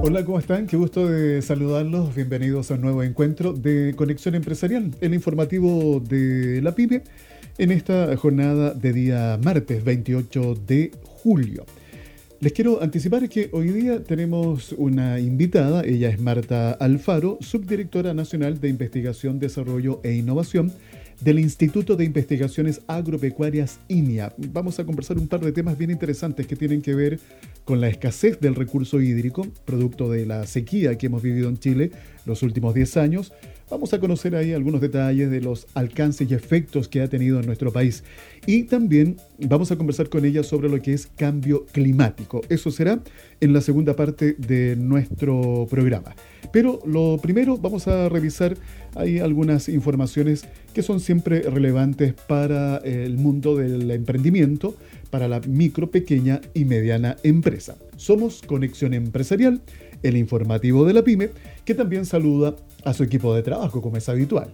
Hola, 0.00 0.24
¿cómo 0.24 0.38
están? 0.38 0.66
Qué 0.66 0.76
gusto 0.76 1.08
de 1.08 1.42
saludarlos. 1.42 2.14
Bienvenidos 2.14 2.70
a 2.70 2.74
un 2.74 2.82
nuevo 2.82 3.02
encuentro 3.02 3.52
de 3.52 3.94
Conexión 3.96 4.36
Empresarial, 4.36 4.94
el 5.00 5.12
informativo 5.12 6.00
de 6.00 6.62
la 6.62 6.74
PyME, 6.74 7.02
en 7.58 7.72
esta 7.72 8.16
jornada 8.16 8.72
de 8.72 8.92
día 8.92 9.38
martes 9.42 9.82
28 9.82 10.54
de 10.66 10.92
julio. 11.02 11.66
Les 12.40 12.52
quiero 12.52 12.80
anticipar 12.80 13.28
que 13.28 13.50
hoy 13.52 13.68
día 13.68 14.04
tenemos 14.04 14.72
una 14.78 15.18
invitada, 15.18 15.82
ella 15.82 16.08
es 16.08 16.20
Marta 16.20 16.70
Alfaro, 16.70 17.36
subdirectora 17.40 18.14
nacional 18.14 18.60
de 18.60 18.68
Investigación, 18.68 19.40
Desarrollo 19.40 20.00
e 20.04 20.12
Innovación 20.12 20.72
del 21.20 21.38
Instituto 21.40 21.96
de 21.96 22.04
Investigaciones 22.04 22.80
Agropecuarias 22.86 23.80
INIA. 23.88 24.32
Vamos 24.36 24.78
a 24.78 24.84
conversar 24.84 25.18
un 25.18 25.28
par 25.28 25.40
de 25.40 25.52
temas 25.52 25.76
bien 25.76 25.90
interesantes 25.90 26.46
que 26.46 26.56
tienen 26.56 26.80
que 26.80 26.94
ver 26.94 27.18
con 27.64 27.80
la 27.80 27.88
escasez 27.88 28.40
del 28.40 28.54
recurso 28.54 29.00
hídrico, 29.00 29.46
producto 29.64 30.10
de 30.10 30.26
la 30.26 30.46
sequía 30.46 30.96
que 30.96 31.06
hemos 31.06 31.22
vivido 31.22 31.48
en 31.48 31.58
Chile 31.58 31.90
los 32.24 32.42
últimos 32.42 32.74
10 32.74 32.96
años. 32.96 33.32
Vamos 33.70 33.92
a 33.92 34.00
conocer 34.00 34.34
ahí 34.34 34.54
algunos 34.54 34.80
detalles 34.80 35.30
de 35.30 35.42
los 35.42 35.66
alcances 35.74 36.30
y 36.30 36.34
efectos 36.34 36.88
que 36.88 37.02
ha 37.02 37.08
tenido 37.08 37.38
en 37.38 37.44
nuestro 37.44 37.70
país. 37.70 38.02
Y 38.46 38.62
también 38.62 39.18
vamos 39.38 39.70
a 39.70 39.76
conversar 39.76 40.08
con 40.08 40.24
ella 40.24 40.42
sobre 40.42 40.70
lo 40.70 40.80
que 40.80 40.94
es 40.94 41.06
cambio 41.06 41.66
climático. 41.66 42.40
Eso 42.48 42.70
será 42.70 43.00
en 43.40 43.52
la 43.52 43.60
segunda 43.60 43.94
parte 43.94 44.34
de 44.38 44.74
nuestro 44.76 45.66
programa. 45.68 46.14
Pero 46.50 46.80
lo 46.86 47.18
primero 47.20 47.58
vamos 47.58 47.88
a 47.88 48.08
revisar 48.08 48.56
ahí 48.94 49.18
algunas 49.18 49.68
informaciones 49.68 50.46
que 50.72 50.82
son 50.82 50.98
siempre 50.98 51.42
relevantes 51.42 52.14
para 52.14 52.78
el 52.78 53.18
mundo 53.18 53.54
del 53.54 53.90
emprendimiento, 53.90 54.76
para 55.10 55.28
la 55.28 55.40
micro, 55.40 55.90
pequeña 55.90 56.40
y 56.54 56.64
mediana 56.64 57.16
empresa. 57.22 57.76
Somos 57.96 58.40
Conexión 58.40 58.94
Empresarial, 58.94 59.60
el 60.02 60.16
informativo 60.16 60.86
de 60.86 60.94
la 60.94 61.04
pyme, 61.04 61.30
que 61.66 61.74
también 61.74 62.06
saluda 62.06 62.56
a 62.88 62.94
su 62.94 63.04
equipo 63.04 63.34
de 63.34 63.42
trabajo, 63.42 63.82
como 63.82 63.96
es 63.96 64.08
habitual. 64.08 64.50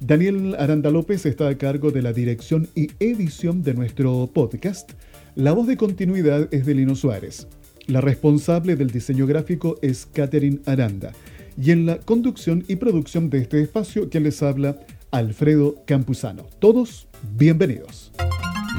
Daniel 0.00 0.56
Aranda 0.58 0.90
López 0.90 1.26
está 1.26 1.48
a 1.48 1.58
cargo 1.58 1.90
de 1.90 2.02
la 2.02 2.12
dirección 2.12 2.68
y 2.74 2.90
edición 2.98 3.62
de 3.62 3.74
nuestro 3.74 4.28
podcast. 4.32 4.92
La 5.34 5.52
voz 5.52 5.66
de 5.66 5.76
continuidad 5.76 6.48
es 6.52 6.66
de 6.66 6.74
Lino 6.74 6.96
Suárez. 6.96 7.46
La 7.86 8.00
responsable 8.00 8.76
del 8.76 8.90
diseño 8.90 9.26
gráfico 9.26 9.78
es 9.82 10.06
Catherine 10.06 10.60
Aranda. 10.66 11.12
Y 11.60 11.70
en 11.70 11.86
la 11.86 11.98
conducción 11.98 12.64
y 12.68 12.76
producción 12.76 13.30
de 13.30 13.38
este 13.38 13.62
espacio, 13.62 14.08
quien 14.08 14.24
les 14.24 14.42
habla, 14.42 14.78
Alfredo 15.10 15.76
Campuzano. 15.86 16.46
Todos 16.58 17.06
bienvenidos. 17.36 18.12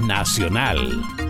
Nacional. 0.07 1.22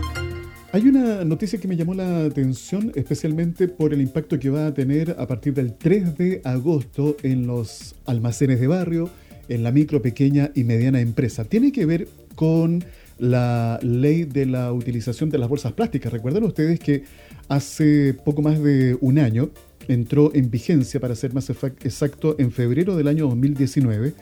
Hay 0.74 0.88
una 0.88 1.24
noticia 1.24 1.60
que 1.60 1.68
me 1.68 1.76
llamó 1.76 1.94
la 1.94 2.24
atención, 2.24 2.90
especialmente 2.96 3.68
por 3.68 3.94
el 3.94 4.00
impacto 4.00 4.40
que 4.40 4.50
va 4.50 4.66
a 4.66 4.74
tener 4.74 5.14
a 5.20 5.24
partir 5.28 5.54
del 5.54 5.74
3 5.74 6.18
de 6.18 6.40
agosto 6.42 7.16
en 7.22 7.46
los 7.46 7.94
almacenes 8.06 8.58
de 8.58 8.66
barrio, 8.66 9.08
en 9.48 9.62
la 9.62 9.70
micro, 9.70 10.02
pequeña 10.02 10.50
y 10.52 10.64
mediana 10.64 11.00
empresa. 11.00 11.44
Tiene 11.44 11.70
que 11.70 11.86
ver 11.86 12.08
con 12.34 12.82
la 13.20 13.78
ley 13.82 14.24
de 14.24 14.46
la 14.46 14.72
utilización 14.72 15.30
de 15.30 15.38
las 15.38 15.48
bolsas 15.48 15.74
plásticas. 15.74 16.12
Recuerdan 16.12 16.42
ustedes 16.42 16.80
que 16.80 17.04
hace 17.46 18.12
poco 18.12 18.42
más 18.42 18.60
de 18.60 18.98
un 19.00 19.20
año 19.20 19.50
entró 19.86 20.34
en 20.34 20.50
vigencia, 20.50 20.98
para 20.98 21.14
ser 21.14 21.32
más 21.34 21.48
exacto, 21.50 22.34
en 22.40 22.50
febrero 22.50 22.96
del 22.96 23.06
año 23.06 23.28
2019, 23.28 24.12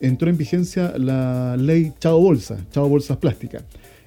entró 0.00 0.28
en 0.28 0.36
vigencia 0.36 0.98
la 0.98 1.56
ley 1.56 1.92
Chao 2.00 2.18
Bolsa, 2.18 2.58
Chao 2.72 2.88
Bolsas 2.88 3.18
Plásticas, 3.18 3.62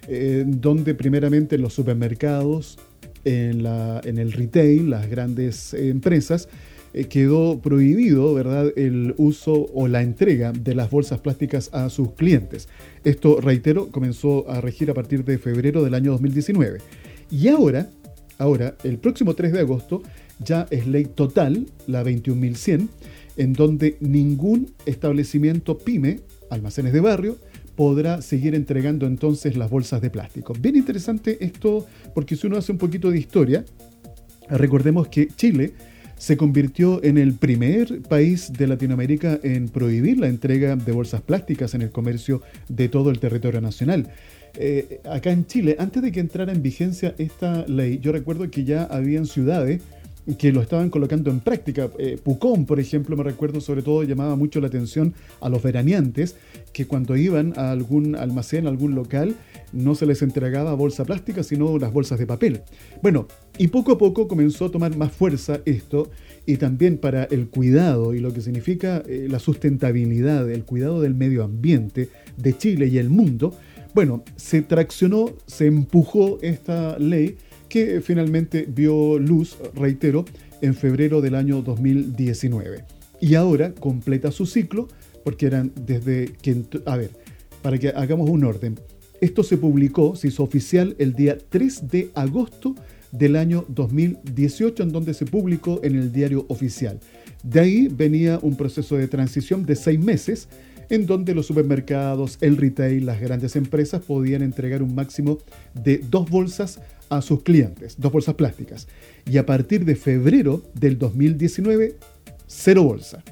eh, 0.08 0.44
donde 0.46 0.94
primeramente 0.94 1.56
en 1.56 1.62
los 1.62 1.74
supermercados, 1.74 2.78
en, 3.24 4.18
el 4.18 4.32
retail, 4.32 4.90
las 4.90 5.10
grandes 5.10 5.74
empresas, 5.74 6.48
eh, 6.94 7.06
quedó 7.06 7.58
prohibido 7.58 8.32
¿verdad? 8.34 8.72
el 8.76 9.14
uso 9.18 9.66
o 9.74 9.88
la 9.88 10.02
entrega 10.02 10.52
de 10.52 10.74
las 10.74 10.90
bolsas 10.90 11.20
plásticas 11.20 11.70
a 11.72 11.90
sus 11.90 12.12
clientes. 12.12 12.68
Esto, 13.04 13.40
reitero, 13.40 13.88
comenzó 13.88 14.48
a 14.48 14.60
regir 14.60 14.90
a 14.90 14.94
partir 14.94 15.24
de 15.24 15.38
febrero 15.38 15.82
del 15.82 15.94
año 15.94 16.12
2019. 16.12 16.78
Y 17.30 17.48
ahora, 17.48 17.90
ahora, 18.38 18.76
el 18.84 18.98
próximo 18.98 19.34
3 19.34 19.52
de 19.52 19.60
agosto, 19.60 20.02
ya 20.38 20.66
es 20.70 20.86
ley 20.86 21.06
total, 21.06 21.66
la 21.86 22.04
21.100, 22.04 22.88
en 23.36 23.52
donde 23.52 23.96
ningún 24.00 24.70
establecimiento 24.86 25.78
pyme, 25.78 26.20
almacenes 26.50 26.92
de 26.92 27.00
barrio, 27.00 27.36
podrá 27.76 28.22
seguir 28.22 28.54
entregando 28.54 29.06
entonces 29.06 29.56
las 29.56 29.70
bolsas 29.70 30.00
de 30.00 30.10
plástico. 30.10 30.54
Bien 30.58 30.76
interesante 30.76 31.36
esto 31.44 31.86
porque 32.14 32.34
si 32.34 32.46
uno 32.46 32.56
hace 32.56 32.72
un 32.72 32.78
poquito 32.78 33.10
de 33.10 33.18
historia, 33.18 33.64
recordemos 34.48 35.08
que 35.08 35.28
Chile 35.28 35.74
se 36.16 36.36
convirtió 36.36 37.04
en 37.04 37.18
el 37.18 37.34
primer 37.34 38.00
país 38.02 38.50
de 38.52 38.66
Latinoamérica 38.66 39.38
en 39.42 39.68
prohibir 39.68 40.18
la 40.18 40.28
entrega 40.28 40.74
de 40.74 40.92
bolsas 40.92 41.20
plásticas 41.20 41.74
en 41.74 41.82
el 41.82 41.90
comercio 41.90 42.40
de 42.68 42.88
todo 42.88 43.10
el 43.10 43.18
territorio 43.18 43.60
nacional. 43.60 44.08
Eh, 44.58 45.00
acá 45.04 45.30
en 45.30 45.46
Chile, 45.46 45.76
antes 45.78 46.02
de 46.02 46.12
que 46.12 46.20
entrara 46.20 46.52
en 46.52 46.62
vigencia 46.62 47.14
esta 47.18 47.66
ley, 47.66 47.98
yo 47.98 48.12
recuerdo 48.12 48.50
que 48.50 48.64
ya 48.64 48.84
habían 48.84 49.26
ciudades 49.26 49.82
que 50.38 50.52
lo 50.52 50.60
estaban 50.60 50.90
colocando 50.90 51.30
en 51.30 51.40
práctica. 51.40 51.88
Eh, 51.98 52.18
Pucón, 52.22 52.66
por 52.66 52.80
ejemplo, 52.80 53.16
me 53.16 53.22
recuerdo 53.22 53.60
sobre 53.60 53.82
todo 53.82 54.02
llamaba 54.02 54.34
mucho 54.36 54.60
la 54.60 54.66
atención 54.66 55.14
a 55.40 55.48
los 55.48 55.62
veraneantes 55.62 56.36
que 56.72 56.86
cuando 56.86 57.16
iban 57.16 57.52
a 57.56 57.70
algún 57.70 58.16
almacén, 58.16 58.66
a 58.66 58.70
algún 58.70 58.94
local, 58.94 59.36
no 59.72 59.94
se 59.94 60.06
les 60.06 60.22
entregaba 60.22 60.74
bolsa 60.74 61.04
plástica, 61.04 61.42
sino 61.42 61.78
las 61.78 61.92
bolsas 61.92 62.18
de 62.18 62.26
papel. 62.26 62.62
Bueno, 63.02 63.28
y 63.56 63.68
poco 63.68 63.92
a 63.92 63.98
poco 63.98 64.26
comenzó 64.26 64.66
a 64.66 64.70
tomar 64.70 64.96
más 64.96 65.12
fuerza 65.12 65.60
esto 65.64 66.10
y 66.44 66.56
también 66.56 66.98
para 66.98 67.24
el 67.24 67.48
cuidado 67.48 68.14
y 68.14 68.20
lo 68.20 68.32
que 68.32 68.40
significa 68.40 69.02
eh, 69.06 69.28
la 69.30 69.38
sustentabilidad, 69.38 70.50
el 70.50 70.64
cuidado 70.64 71.00
del 71.00 71.14
medio 71.14 71.44
ambiente 71.44 72.08
de 72.36 72.56
Chile 72.56 72.88
y 72.88 72.98
el 72.98 73.10
mundo. 73.10 73.54
Bueno, 73.94 74.24
se 74.36 74.60
traccionó, 74.60 75.30
se 75.46 75.66
empujó 75.66 76.38
esta 76.42 76.98
ley 76.98 77.38
que 77.68 78.00
finalmente 78.00 78.66
vio 78.68 79.18
luz, 79.18 79.56
reitero, 79.74 80.24
en 80.60 80.74
febrero 80.74 81.20
del 81.20 81.34
año 81.34 81.62
2019. 81.62 82.84
Y 83.20 83.34
ahora 83.34 83.72
completa 83.72 84.30
su 84.30 84.46
ciclo, 84.46 84.88
porque 85.24 85.46
eran 85.46 85.72
desde 85.74 86.32
que... 86.42 86.62
A 86.86 86.96
ver, 86.96 87.10
para 87.62 87.78
que 87.78 87.88
hagamos 87.88 88.30
un 88.30 88.44
orden. 88.44 88.78
Esto 89.20 89.42
se 89.42 89.56
publicó, 89.56 90.14
se 90.14 90.28
hizo 90.28 90.42
oficial 90.42 90.94
el 90.98 91.14
día 91.14 91.38
3 91.48 91.88
de 91.88 92.10
agosto 92.14 92.74
del 93.12 93.36
año 93.36 93.64
2018, 93.68 94.82
en 94.82 94.92
donde 94.92 95.14
se 95.14 95.24
publicó 95.24 95.80
en 95.82 95.96
el 95.96 96.12
diario 96.12 96.44
oficial. 96.48 97.00
De 97.42 97.60
ahí 97.60 97.88
venía 97.88 98.38
un 98.42 98.56
proceso 98.56 98.96
de 98.96 99.08
transición 99.08 99.64
de 99.64 99.76
seis 99.76 99.98
meses, 99.98 100.48
en 100.90 101.06
donde 101.06 101.34
los 101.34 101.46
supermercados, 101.46 102.38
el 102.40 102.56
retail, 102.56 103.06
las 103.06 103.20
grandes 103.20 103.56
empresas 103.56 104.02
podían 104.02 104.42
entregar 104.42 104.82
un 104.82 104.94
máximo 104.94 105.38
de 105.74 105.98
dos 105.98 106.28
bolsas 106.30 106.80
a 107.08 107.22
sus 107.22 107.42
clientes, 107.42 107.96
dos 107.98 108.12
bolsas 108.12 108.34
plásticas. 108.34 108.88
Y 109.30 109.38
a 109.38 109.46
partir 109.46 109.84
de 109.84 109.96
febrero 109.96 110.62
del 110.74 110.98
2019, 110.98 111.96
cero 112.46 112.84
bolsa. 112.84 113.22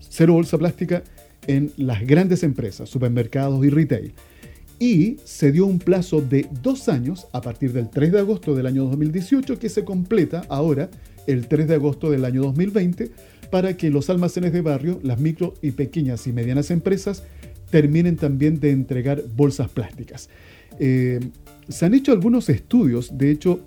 Cero 0.00 0.34
bolsa 0.34 0.58
plástica 0.58 1.02
en 1.46 1.72
las 1.76 2.06
grandes 2.06 2.42
empresas, 2.42 2.88
supermercados 2.88 3.64
y 3.64 3.70
retail. 3.70 4.14
Y 4.78 5.18
se 5.24 5.52
dio 5.52 5.66
un 5.66 5.78
plazo 5.78 6.20
de 6.20 6.48
dos 6.62 6.88
años 6.88 7.28
a 7.32 7.40
partir 7.40 7.72
del 7.72 7.88
3 7.88 8.12
de 8.12 8.18
agosto 8.18 8.54
del 8.54 8.66
año 8.66 8.84
2018 8.84 9.58
que 9.58 9.68
se 9.68 9.84
completa 9.84 10.42
ahora 10.48 10.90
el 11.28 11.46
3 11.46 11.68
de 11.68 11.74
agosto 11.74 12.10
del 12.10 12.24
año 12.24 12.42
2020 12.42 13.12
para 13.52 13.76
que 13.76 13.90
los 13.90 14.08
almacenes 14.08 14.54
de 14.54 14.62
barrio, 14.62 14.98
las 15.02 15.20
micro 15.20 15.52
y 15.60 15.72
pequeñas 15.72 16.26
y 16.26 16.32
medianas 16.32 16.70
empresas 16.70 17.22
terminen 17.68 18.16
también 18.16 18.60
de 18.60 18.70
entregar 18.70 19.22
bolsas 19.36 19.68
plásticas. 19.68 20.30
Eh, 20.80 21.20
se 21.68 21.84
han 21.84 21.92
hecho 21.92 22.12
algunos 22.12 22.48
estudios, 22.48 23.18
de 23.18 23.30
hecho, 23.30 23.60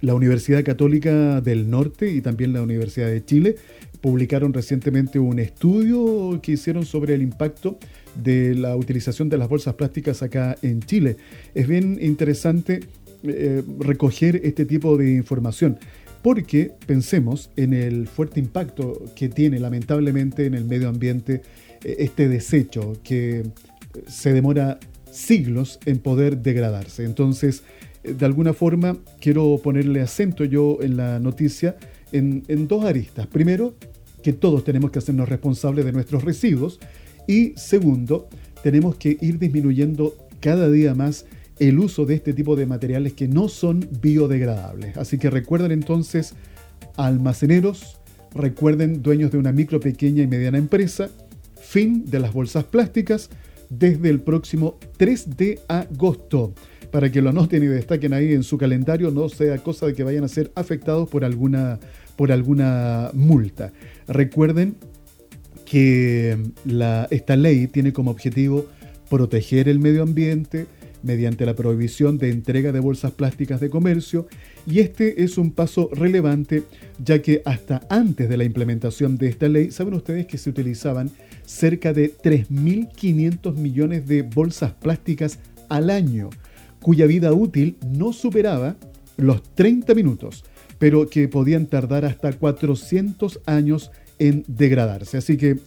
la 0.00 0.14
Universidad 0.14 0.64
Católica 0.64 1.42
del 1.42 1.68
Norte 1.68 2.10
y 2.10 2.22
también 2.22 2.54
la 2.54 2.62
Universidad 2.62 3.08
de 3.08 3.22
Chile 3.22 3.56
publicaron 4.00 4.54
recientemente 4.54 5.18
un 5.18 5.38
estudio 5.40 6.40
que 6.42 6.52
hicieron 6.52 6.86
sobre 6.86 7.14
el 7.14 7.20
impacto 7.20 7.78
de 8.14 8.54
la 8.54 8.74
utilización 8.76 9.28
de 9.28 9.36
las 9.36 9.50
bolsas 9.50 9.74
plásticas 9.74 10.22
acá 10.22 10.56
en 10.62 10.80
Chile. 10.80 11.18
Es 11.54 11.68
bien 11.68 11.98
interesante 12.00 12.80
eh, 13.24 13.62
recoger 13.78 14.40
este 14.42 14.64
tipo 14.64 14.96
de 14.96 15.12
información 15.12 15.78
porque 16.22 16.72
pensemos 16.86 17.50
en 17.56 17.74
el 17.74 18.06
fuerte 18.06 18.40
impacto 18.40 19.04
que 19.16 19.28
tiene 19.28 19.58
lamentablemente 19.58 20.46
en 20.46 20.54
el 20.54 20.64
medio 20.64 20.88
ambiente 20.88 21.42
eh, 21.84 21.96
este 21.98 22.28
desecho 22.28 22.94
que 23.02 23.42
se 24.06 24.32
demora 24.32 24.78
siglos 25.10 25.78
en 25.84 25.98
poder 25.98 26.38
degradarse. 26.38 27.04
Entonces, 27.04 27.62
eh, 28.04 28.14
de 28.14 28.24
alguna 28.24 28.52
forma, 28.52 28.96
quiero 29.20 29.60
ponerle 29.62 30.00
acento 30.00 30.44
yo 30.44 30.78
en 30.80 30.96
la 30.96 31.18
noticia 31.18 31.76
en, 32.12 32.68
dos 32.68 32.84
aristas. 32.84 33.26
Primero, 33.26 33.74
que 34.22 34.32
todos 34.32 34.64
tenemos 34.64 34.90
que 34.90 34.98
hacernos 34.98 35.28
responsables 35.28 35.84
de 35.84 35.92
nuestros 35.92 36.22
residuos. 36.24 36.78
Y 37.26 37.52
segundo, 37.56 38.28
tenemos 38.62 38.96
que 38.96 39.16
ir 39.20 39.38
disminuyendo 39.38 40.14
cada 40.40 40.70
día 40.70 40.94
más 40.94 41.24
el 41.68 41.78
uso 41.78 42.06
de 42.06 42.14
este 42.14 42.32
tipo 42.32 42.56
de 42.56 42.66
materiales 42.66 43.12
que 43.12 43.28
no 43.28 43.48
son 43.48 43.88
biodegradables. 44.00 44.96
Así 44.96 45.16
que 45.18 45.30
recuerden 45.30 45.70
entonces, 45.70 46.34
almaceneros, 46.96 48.00
recuerden 48.34 49.00
dueños 49.00 49.30
de 49.30 49.38
una 49.38 49.52
micro, 49.52 49.78
pequeña 49.78 50.24
y 50.24 50.26
mediana 50.26 50.58
empresa, 50.58 51.08
fin 51.60 52.04
de 52.10 52.18
las 52.18 52.32
bolsas 52.32 52.64
plásticas 52.64 53.30
desde 53.70 54.10
el 54.10 54.20
próximo 54.20 54.76
3 54.96 55.36
de 55.36 55.60
agosto. 55.68 56.52
Para 56.90 57.10
que 57.10 57.22
lo 57.22 57.30
anoten 57.30 57.62
y 57.62 57.66
destaquen 57.66 58.12
ahí 58.12 58.32
en 58.32 58.42
su 58.42 58.58
calendario, 58.58 59.10
no 59.12 59.28
sea 59.28 59.56
cosa 59.58 59.86
de 59.86 59.94
que 59.94 60.02
vayan 60.02 60.24
a 60.24 60.28
ser 60.28 60.50
afectados 60.56 61.08
por 61.08 61.24
alguna, 61.24 61.78
por 62.16 62.32
alguna 62.32 63.10
multa. 63.14 63.72
Recuerden 64.08 64.74
que 65.64 66.36
esta 67.10 67.36
ley 67.36 67.68
tiene 67.68 67.92
como 67.92 68.10
objetivo 68.10 68.66
proteger 69.08 69.68
el 69.68 69.78
medio 69.78 70.02
ambiente 70.02 70.66
mediante 71.02 71.46
la 71.46 71.54
prohibición 71.54 72.18
de 72.18 72.30
entrega 72.30 72.72
de 72.72 72.80
bolsas 72.80 73.12
plásticas 73.12 73.60
de 73.60 73.70
comercio 73.70 74.26
y 74.66 74.80
este 74.80 75.24
es 75.24 75.38
un 75.38 75.50
paso 75.50 75.88
relevante 75.92 76.64
ya 77.02 77.20
que 77.20 77.42
hasta 77.44 77.82
antes 77.88 78.28
de 78.28 78.36
la 78.36 78.44
implementación 78.44 79.16
de 79.16 79.28
esta 79.28 79.48
ley, 79.48 79.70
saben 79.70 79.94
ustedes 79.94 80.26
que 80.26 80.38
se 80.38 80.50
utilizaban 80.50 81.10
cerca 81.44 81.92
de 81.92 82.14
3.500 82.14 83.54
millones 83.54 84.06
de 84.06 84.22
bolsas 84.22 84.72
plásticas 84.72 85.38
al 85.68 85.90
año, 85.90 86.30
cuya 86.80 87.06
vida 87.06 87.32
útil 87.32 87.76
no 87.86 88.12
superaba 88.12 88.76
los 89.16 89.42
30 89.54 89.94
minutos, 89.94 90.44
pero 90.78 91.08
que 91.08 91.28
podían 91.28 91.66
tardar 91.66 92.04
hasta 92.04 92.32
400 92.32 93.40
años 93.46 93.90
en 94.18 94.44
degradarse. 94.46 95.16
Así 95.16 95.36
que 95.36 95.58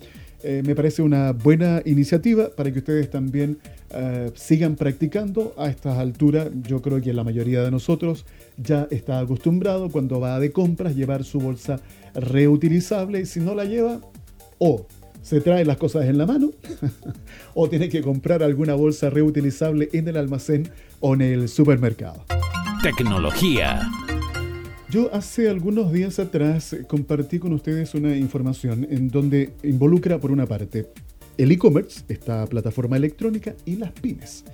eh, 0.48 0.62
me 0.64 0.76
parece 0.76 1.02
una 1.02 1.32
buena 1.32 1.82
iniciativa 1.86 2.52
para 2.56 2.72
que 2.72 2.78
ustedes 2.78 3.10
también 3.10 3.58
eh, 3.90 4.30
sigan 4.36 4.76
practicando 4.76 5.56
a 5.58 5.70
estas 5.70 5.98
alturas. 5.98 6.50
Yo 6.62 6.84
creo 6.84 7.02
que 7.02 7.14
la 7.14 7.24
mayoría 7.24 7.64
de 7.64 7.72
nosotros 7.72 8.26
ya 8.56 8.88
está 8.92 9.18
acostumbrado 9.18 9.90
cuando 9.90 10.20
va 10.20 10.40
de 10.40 10.52
compras 10.52 10.96
llevar 10.96 11.24
su 11.24 11.40
bolsa 11.40 11.80
reutilizable 12.14 13.22
y 13.22 13.26
si 13.26 13.40
no 13.40 13.56
la 13.56 13.66
lleva, 13.66 14.02
o 14.60 14.86
se 15.24 15.42
trae 15.42 15.66
las 15.66 15.78
cosas 15.78 16.06
en 16.06 16.20
la 16.20 16.28
mano 16.28 16.52
o 17.56 17.68
tiene 17.68 17.90
que 17.90 18.02
comprar 18.02 18.44
alguna 18.44 18.76
bolsa 18.76 19.10
reutilizable 19.10 19.90
en 19.94 20.08
el 20.08 20.16
almacén 20.16 20.70
o 21.00 21.16
en 21.16 21.22
el 21.22 21.50
supermercado. 21.50 22.24
Tecnología. 22.84 23.82
Yo 24.90 25.14
hace 25.14 25.50
algunos 25.50 25.92
días 25.92 26.20
atrás 26.20 26.76
compartí 26.88 27.40
con 27.40 27.54
ustedes 27.54 27.96
una 27.96 28.16
información 28.16 28.88
en 28.90 29.10
donde 29.10 29.52
involucra 29.64 30.20
por 30.20 30.32
una 30.32 30.46
parte 30.46 30.88
el 31.38 31.52
e-commerce, 31.52 32.04
esta 32.08 32.46
plataforma 32.46 32.96
electrónica, 32.96 33.56
y 33.66 33.78
las 33.78 33.92
pymes. 33.92 34.46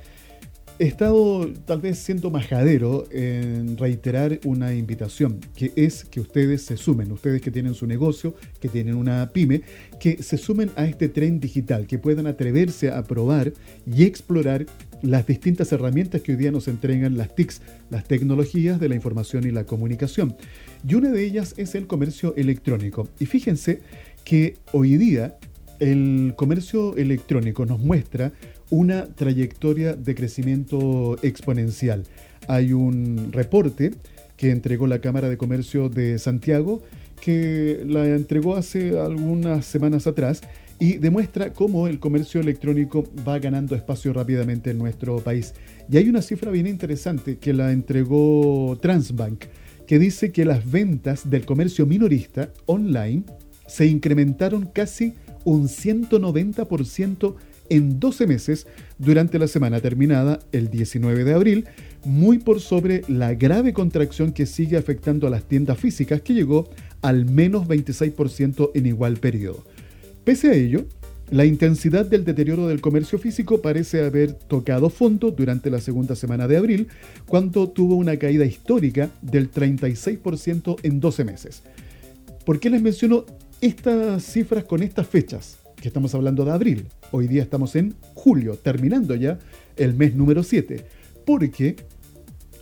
He 0.79 0.87
estado 0.87 1.47
tal 1.65 1.81
vez 1.81 1.99
siendo 1.99 2.31
majadero 2.31 3.05
en 3.11 3.77
reiterar 3.77 4.39
una 4.45 4.73
invitación, 4.73 5.39
que 5.53 5.73
es 5.75 6.05
que 6.05 6.21
ustedes 6.21 6.63
se 6.63 6.77
sumen, 6.77 7.11
ustedes 7.11 7.41
que 7.41 7.51
tienen 7.51 7.75
su 7.75 7.85
negocio, 7.85 8.33
que 8.59 8.67
tienen 8.67 8.95
una 8.95 9.29
pyme, 9.31 9.61
que 9.99 10.23
se 10.23 10.37
sumen 10.37 10.71
a 10.75 10.85
este 10.85 11.07
tren 11.09 11.39
digital, 11.39 11.85
que 11.85 11.99
puedan 11.99 12.25
atreverse 12.25 12.89
a 12.89 13.03
probar 13.03 13.53
y 13.85 14.05
explorar 14.05 14.65
las 15.01 15.25
distintas 15.25 15.71
herramientas 15.71 16.21
que 16.21 16.33
hoy 16.33 16.37
día 16.37 16.51
nos 16.51 16.67
entregan 16.67 17.17
las 17.17 17.35
TICs, 17.35 17.61
las 17.89 18.03
tecnologías 18.05 18.79
de 18.79 18.89
la 18.89 18.95
información 18.95 19.45
y 19.45 19.51
la 19.51 19.65
comunicación. 19.65 20.35
Y 20.87 20.95
una 20.95 21.09
de 21.09 21.23
ellas 21.23 21.53
es 21.57 21.75
el 21.75 21.87
comercio 21.87 22.35
electrónico. 22.35 23.07
Y 23.19 23.25
fíjense 23.25 23.81
que 24.23 24.57
hoy 24.71 24.97
día 24.97 25.37
el 25.79 26.33
comercio 26.35 26.95
electrónico 26.95 27.65
nos 27.65 27.79
muestra 27.79 28.31
una 28.69 29.07
trayectoria 29.07 29.95
de 29.95 30.15
crecimiento 30.15 31.17
exponencial. 31.23 32.03
Hay 32.47 32.73
un 32.73 33.31
reporte 33.31 33.91
que 34.37 34.51
entregó 34.51 34.87
la 34.87 35.01
Cámara 35.01 35.29
de 35.29 35.37
Comercio 35.37 35.89
de 35.89 36.17
Santiago, 36.19 36.81
que 37.19 37.83
la 37.85 38.07
entregó 38.07 38.55
hace 38.55 38.97
algunas 38.99 39.65
semanas 39.65 40.07
atrás 40.07 40.41
y 40.81 40.97
demuestra 40.97 41.53
cómo 41.53 41.87
el 41.87 41.99
comercio 41.99 42.41
electrónico 42.41 43.07
va 43.25 43.37
ganando 43.37 43.75
espacio 43.75 44.13
rápidamente 44.13 44.71
en 44.71 44.79
nuestro 44.79 45.17
país. 45.17 45.53
Y 45.87 45.97
hay 45.97 46.09
una 46.09 46.23
cifra 46.23 46.49
bien 46.49 46.65
interesante 46.65 47.37
que 47.37 47.53
la 47.53 47.71
entregó 47.71 48.79
Transbank, 48.81 49.43
que 49.85 49.99
dice 49.99 50.31
que 50.31 50.43
las 50.43 50.69
ventas 50.71 51.29
del 51.29 51.45
comercio 51.45 51.85
minorista 51.85 52.51
online 52.65 53.25
se 53.67 53.85
incrementaron 53.85 54.65
casi 54.73 55.13
un 55.43 55.67
190% 55.67 57.35
en 57.69 57.99
12 57.99 58.25
meses 58.25 58.65
durante 58.97 59.37
la 59.37 59.47
semana 59.47 59.81
terminada 59.81 60.39
el 60.51 60.71
19 60.71 61.23
de 61.23 61.33
abril, 61.35 61.65
muy 62.05 62.39
por 62.39 62.59
sobre 62.59 63.03
la 63.07 63.35
grave 63.35 63.71
contracción 63.71 64.31
que 64.31 64.47
sigue 64.47 64.77
afectando 64.77 65.27
a 65.27 65.29
las 65.29 65.43
tiendas 65.43 65.77
físicas 65.77 66.21
que 66.21 66.33
llegó 66.33 66.71
al 67.03 67.25
menos 67.25 67.67
26% 67.67 68.71
en 68.73 68.87
igual 68.87 69.17
periodo. 69.17 69.63
Pese 70.31 70.47
a 70.47 70.53
ello, 70.53 70.85
la 71.29 71.43
intensidad 71.43 72.05
del 72.05 72.23
deterioro 72.23 72.65
del 72.65 72.79
comercio 72.79 73.19
físico 73.19 73.61
parece 73.61 74.05
haber 74.05 74.31
tocado 74.31 74.89
fondo 74.89 75.29
durante 75.29 75.69
la 75.69 75.81
segunda 75.81 76.15
semana 76.15 76.47
de 76.47 76.55
abril, 76.55 76.87
cuando 77.27 77.67
tuvo 77.67 77.95
una 77.97 78.15
caída 78.15 78.45
histórica 78.45 79.09
del 79.21 79.51
36% 79.51 80.77
en 80.83 81.01
12 81.01 81.25
meses. 81.25 81.63
¿Por 82.45 82.61
qué 82.61 82.69
les 82.69 82.81
menciono 82.81 83.25
estas 83.59 84.23
cifras 84.23 84.63
con 84.63 84.81
estas 84.81 85.05
fechas? 85.05 85.57
Que 85.75 85.89
estamos 85.89 86.15
hablando 86.15 86.45
de 86.45 86.51
abril. 86.51 86.85
Hoy 87.11 87.27
día 87.27 87.43
estamos 87.43 87.75
en 87.75 87.93
julio, 88.13 88.55
terminando 88.55 89.15
ya 89.15 89.37
el 89.75 89.95
mes 89.95 90.15
número 90.15 90.43
7, 90.43 90.85
porque 91.25 91.75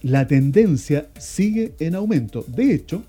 la 0.02 0.26
tendencia 0.26 1.08
sigue 1.20 1.74
en 1.78 1.94
aumento. 1.94 2.44
De 2.48 2.74
hecho, 2.74 3.04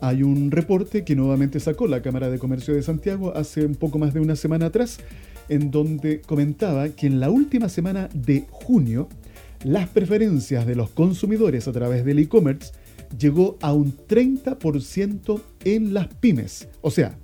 hay 0.00 0.22
un 0.22 0.50
reporte 0.50 1.04
que 1.04 1.16
nuevamente 1.16 1.60
sacó 1.60 1.86
la 1.86 2.02
Cámara 2.02 2.30
de 2.30 2.38
Comercio 2.38 2.74
de 2.74 2.82
Santiago 2.82 3.34
hace 3.36 3.64
un 3.64 3.74
poco 3.74 3.98
más 3.98 4.14
de 4.14 4.20
una 4.20 4.36
semana 4.36 4.66
atrás, 4.66 4.98
en 5.48 5.70
donde 5.70 6.20
comentaba 6.20 6.88
que 6.90 7.06
en 7.06 7.20
la 7.20 7.30
última 7.30 7.68
semana 7.68 8.08
de 8.12 8.44
junio, 8.50 9.08
las 9.64 9.88
preferencias 9.88 10.66
de 10.66 10.74
los 10.74 10.90
consumidores 10.90 11.68
a 11.68 11.72
través 11.72 12.04
del 12.04 12.18
e-commerce 12.18 12.72
llegó 13.18 13.56
a 13.60 13.72
un 13.72 13.96
30% 13.96 15.40
en 15.64 15.94
las 15.94 16.08
pymes. 16.08 16.68
O 16.80 16.90
sea, 16.90 17.16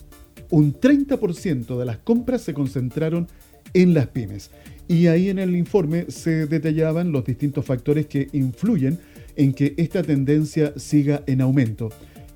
un 0.51 0.75
30% 0.75 1.79
de 1.79 1.85
las 1.85 1.99
compras 1.99 2.43
se 2.43 2.55
concentraron 2.55 3.29
en 3.75 3.95
las 3.95 4.09
pymes. 4.09 4.51
Y 4.89 5.07
ahí 5.07 5.29
en 5.29 5.39
el 5.39 5.55
informe 5.55 6.07
se 6.09 6.47
detallaban 6.47 7.13
los 7.13 7.25
distintos 7.25 7.65
factores 7.65 8.07
que 8.07 8.29
influyen 8.33 8.99
en 9.37 9.53
que 9.53 9.75
esta 9.77 10.03
tendencia 10.03 10.73
siga 10.77 11.23
en 11.27 11.41
aumento. 11.41 11.91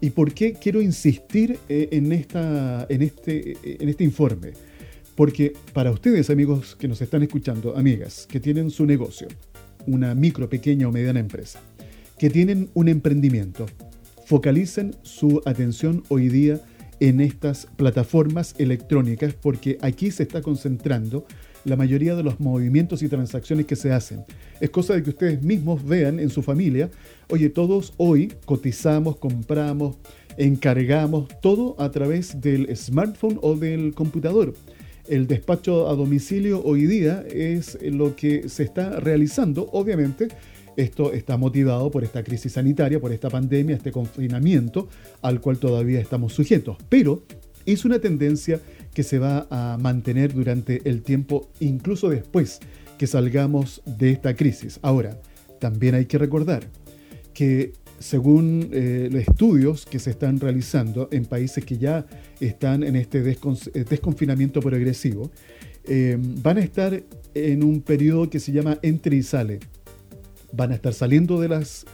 ¿Y 0.04 0.10
por 0.10 0.34
qué 0.34 0.52
quiero 0.52 0.82
insistir 0.82 1.58
eh, 1.66 1.88
en, 1.92 2.12
esta, 2.12 2.84
en, 2.90 3.00
este, 3.00 3.52
eh, 3.52 3.78
en 3.80 3.88
este 3.88 4.04
informe? 4.04 4.52
Porque 5.14 5.54
para 5.72 5.90
ustedes, 5.92 6.28
amigos 6.28 6.76
que 6.78 6.88
nos 6.88 7.00
están 7.00 7.22
escuchando, 7.22 7.74
amigas, 7.74 8.26
que 8.28 8.38
tienen 8.38 8.68
su 8.68 8.84
negocio, 8.84 9.28
una 9.86 10.14
micro, 10.14 10.50
pequeña 10.50 10.88
o 10.88 10.92
mediana 10.92 11.20
empresa, 11.20 11.62
que 12.18 12.28
tienen 12.28 12.68
un 12.74 12.88
emprendimiento, 12.88 13.64
focalicen 14.26 14.94
su 15.00 15.40
atención 15.46 16.02
hoy 16.10 16.28
día 16.28 16.60
en 17.00 17.22
estas 17.22 17.66
plataformas 17.74 18.54
electrónicas 18.58 19.32
porque 19.32 19.78
aquí 19.80 20.10
se 20.10 20.24
está 20.24 20.42
concentrando 20.42 21.26
la 21.64 21.76
mayoría 21.76 22.14
de 22.14 22.22
los 22.22 22.40
movimientos 22.40 23.02
y 23.02 23.08
transacciones 23.08 23.66
que 23.66 23.76
se 23.76 23.92
hacen. 23.92 24.24
Es 24.60 24.70
cosa 24.70 24.94
de 24.94 25.02
que 25.02 25.10
ustedes 25.10 25.42
mismos 25.42 25.84
vean 25.84 26.20
en 26.20 26.30
su 26.30 26.42
familia, 26.42 26.90
oye, 27.28 27.48
todos 27.50 27.94
hoy 27.96 28.32
cotizamos, 28.44 29.16
compramos, 29.16 29.96
encargamos, 30.36 31.28
todo 31.40 31.76
a 31.78 31.90
través 31.90 32.40
del 32.40 32.74
smartphone 32.76 33.38
o 33.42 33.56
del 33.56 33.94
computador. 33.94 34.54
El 35.08 35.26
despacho 35.26 35.88
a 35.88 35.94
domicilio 35.94 36.62
hoy 36.64 36.86
día 36.86 37.24
es 37.30 37.78
lo 37.82 38.16
que 38.16 38.48
se 38.48 38.62
está 38.62 39.00
realizando, 39.00 39.68
obviamente, 39.72 40.28
esto 40.76 41.12
está 41.12 41.36
motivado 41.36 41.90
por 41.90 42.02
esta 42.02 42.24
crisis 42.24 42.52
sanitaria, 42.52 43.00
por 43.00 43.12
esta 43.12 43.30
pandemia, 43.30 43.76
este 43.76 43.92
confinamiento 43.92 44.88
al 45.22 45.40
cual 45.40 45.58
todavía 45.58 46.00
estamos 46.00 46.32
sujetos. 46.32 46.76
Pero 46.88 47.22
es 47.64 47.84
una 47.84 47.98
tendencia 47.98 48.60
que 48.94 49.02
se 49.02 49.18
va 49.18 49.46
a 49.50 49.76
mantener 49.78 50.32
durante 50.32 50.88
el 50.88 51.02
tiempo, 51.02 51.48
incluso 51.60 52.08
después 52.08 52.60
que 52.96 53.06
salgamos 53.06 53.82
de 53.84 54.10
esta 54.10 54.34
crisis. 54.34 54.78
Ahora, 54.82 55.20
también 55.60 55.94
hay 55.94 56.06
que 56.06 56.18
recordar 56.18 56.64
que 57.32 57.72
según 57.98 58.70
eh, 58.72 59.08
los 59.10 59.22
estudios 59.22 59.84
que 59.86 59.98
se 59.98 60.10
están 60.10 60.38
realizando 60.38 61.08
en 61.10 61.24
países 61.24 61.64
que 61.64 61.78
ya 61.78 62.06
están 62.40 62.82
en 62.82 62.96
este 62.96 63.18
eh, 63.18 63.84
desconfinamiento 63.88 64.60
progresivo, 64.60 65.30
eh, 65.84 66.16
van 66.18 66.58
a 66.58 66.60
estar 66.60 67.02
en 67.34 67.64
un 67.64 67.80
periodo 67.82 68.30
que 68.30 68.40
se 68.40 68.52
llama 68.52 68.78
entre 68.82 69.16
y 69.16 69.22
sale 69.22 69.60
van 70.56 70.72
a 70.72 70.74
estar 70.74 70.94
saliendo 70.94 71.40
de, 71.40 71.48
las, 71.48 71.84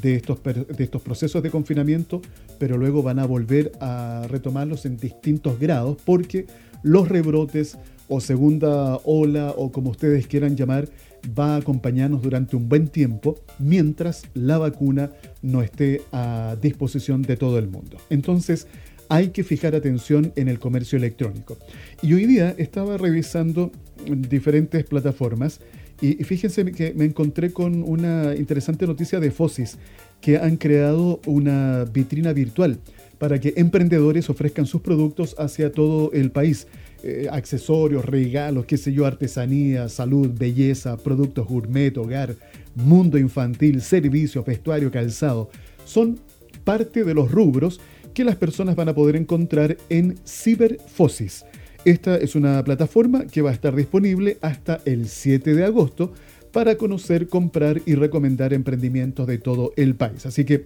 de, 0.00 0.16
estos, 0.16 0.42
de 0.42 0.84
estos 0.84 1.02
procesos 1.02 1.42
de 1.42 1.50
confinamiento, 1.50 2.22
pero 2.58 2.76
luego 2.76 3.02
van 3.02 3.18
a 3.18 3.26
volver 3.26 3.72
a 3.80 4.26
retomarlos 4.28 4.86
en 4.86 4.96
distintos 4.96 5.58
grados 5.58 5.98
porque 6.04 6.46
los 6.82 7.08
rebrotes 7.08 7.78
o 8.08 8.20
segunda 8.20 8.96
ola 9.04 9.52
o 9.56 9.72
como 9.72 9.90
ustedes 9.90 10.26
quieran 10.26 10.56
llamar, 10.56 10.88
va 11.36 11.54
a 11.54 11.58
acompañarnos 11.58 12.22
durante 12.22 12.56
un 12.56 12.68
buen 12.68 12.88
tiempo 12.88 13.36
mientras 13.58 14.24
la 14.34 14.58
vacuna 14.58 15.10
no 15.42 15.62
esté 15.62 16.02
a 16.12 16.56
disposición 16.60 17.22
de 17.22 17.36
todo 17.36 17.58
el 17.58 17.68
mundo. 17.68 17.96
Entonces, 18.10 18.68
hay 19.08 19.28
que 19.28 19.44
fijar 19.44 19.74
atención 19.74 20.32
en 20.36 20.48
el 20.48 20.58
comercio 20.58 20.98
electrónico. 20.98 21.56
Y 22.02 22.12
hoy 22.12 22.26
día 22.26 22.54
estaba 22.58 22.96
revisando 22.96 23.70
diferentes 24.06 24.84
plataformas 24.84 25.60
y 26.00 26.14
fíjense 26.24 26.64
que 26.72 26.92
me 26.94 27.04
encontré 27.04 27.52
con 27.52 27.82
una 27.82 28.34
interesante 28.34 28.86
noticia 28.86 29.20
de 29.20 29.30
Fosis, 29.30 29.78
que 30.20 30.36
han 30.38 30.56
creado 30.56 31.20
una 31.26 31.84
vitrina 31.84 32.32
virtual 32.32 32.78
para 33.18 33.40
que 33.40 33.54
emprendedores 33.56 34.28
ofrezcan 34.28 34.66
sus 34.66 34.82
productos 34.82 35.34
hacia 35.38 35.72
todo 35.72 36.12
el 36.12 36.30
país. 36.30 36.66
Eh, 37.02 37.28
accesorios, 37.30 38.04
regalos, 38.04 38.64
qué 38.66 38.76
sé 38.76 38.92
yo, 38.92 39.06
artesanía, 39.06 39.88
salud, 39.88 40.30
belleza, 40.36 40.96
productos 40.96 41.46
gourmet, 41.46 41.96
hogar, 41.96 42.34
mundo 42.74 43.18
infantil, 43.18 43.80
servicios, 43.80 44.44
vestuario, 44.44 44.90
calzado. 44.90 45.50
Son 45.84 46.18
parte 46.64 47.04
de 47.04 47.14
los 47.14 47.30
rubros 47.30 47.80
que 48.12 48.24
las 48.24 48.36
personas 48.36 48.76
van 48.76 48.88
a 48.88 48.94
poder 48.94 49.14
encontrar 49.14 49.76
en 49.88 50.16
Cyberfosis. 50.26 51.44
Esta 51.86 52.16
es 52.16 52.34
una 52.34 52.64
plataforma 52.64 53.28
que 53.28 53.42
va 53.42 53.50
a 53.50 53.52
estar 53.52 53.72
disponible 53.76 54.38
hasta 54.40 54.80
el 54.86 55.06
7 55.06 55.54
de 55.54 55.64
agosto 55.64 56.12
para 56.50 56.74
conocer, 56.74 57.28
comprar 57.28 57.80
y 57.86 57.94
recomendar 57.94 58.52
emprendimientos 58.52 59.24
de 59.28 59.38
todo 59.38 59.72
el 59.76 59.94
país. 59.94 60.26
Así 60.26 60.44
que 60.44 60.64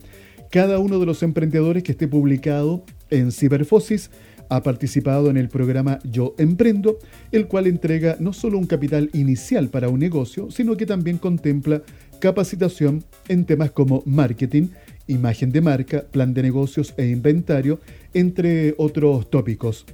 cada 0.50 0.79
uno 0.79 0.99
de 0.99 1.05
los 1.05 1.23
emprendedores 1.23 1.83
que 1.83 1.93
esté 1.93 2.09
publicado 2.09 2.83
en 3.11 3.33
Cyberfosis 3.33 4.11
ha 4.49 4.62
participado 4.62 5.29
en 5.29 5.37
el 5.37 5.50
programa 5.50 5.99
Yo 6.05 6.35
Emprendo, 6.39 6.97
el 7.33 7.49
cual 7.49 7.67
entrega 7.67 8.17
no 8.19 8.33
solo 8.33 8.57
un 8.57 8.67
capital 8.67 9.11
inicial 9.12 9.69
para 9.69 9.91
un 9.91 10.00
negocio, 10.00 10.50
sino 10.50 10.75
que 10.79 10.87
también 10.87 11.19
contempla 11.19 11.83
capacitación 12.19 13.05
en 13.29 13.45
temas 13.45 13.73
como 13.73 14.03
marketing, 14.07 14.69
imagen 15.07 15.53
de 15.53 15.61
marca, 15.61 16.03
plan 16.11 16.33
de 16.33 16.45
negocios 16.45 16.95
e 16.97 17.09
inventario, 17.09 17.79
entre 18.15 18.75
otros 18.79 19.29
tópicos. 19.29 19.85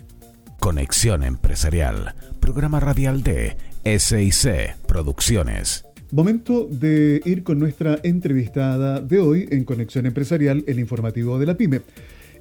Conexión 0.61 1.23
Empresarial, 1.23 2.15
programa 2.39 2.79
radial 2.79 3.21
de 3.21 3.57
SIC 3.83 4.77
Producciones. 4.87 5.90
Momento 6.11 6.67
de 6.69 7.21
ir 7.23 7.43
con 7.43 7.57
nuestra 7.57 7.97
entrevistada 8.03 8.99
de 8.99 9.19
hoy 9.19 9.47
en 9.49 9.63
Conexión 9.63 10.05
Empresarial, 10.05 10.61
el 10.67 10.77
informativo 10.77 11.39
de 11.39 11.45
la 11.45 11.55
PyME. 11.55 11.83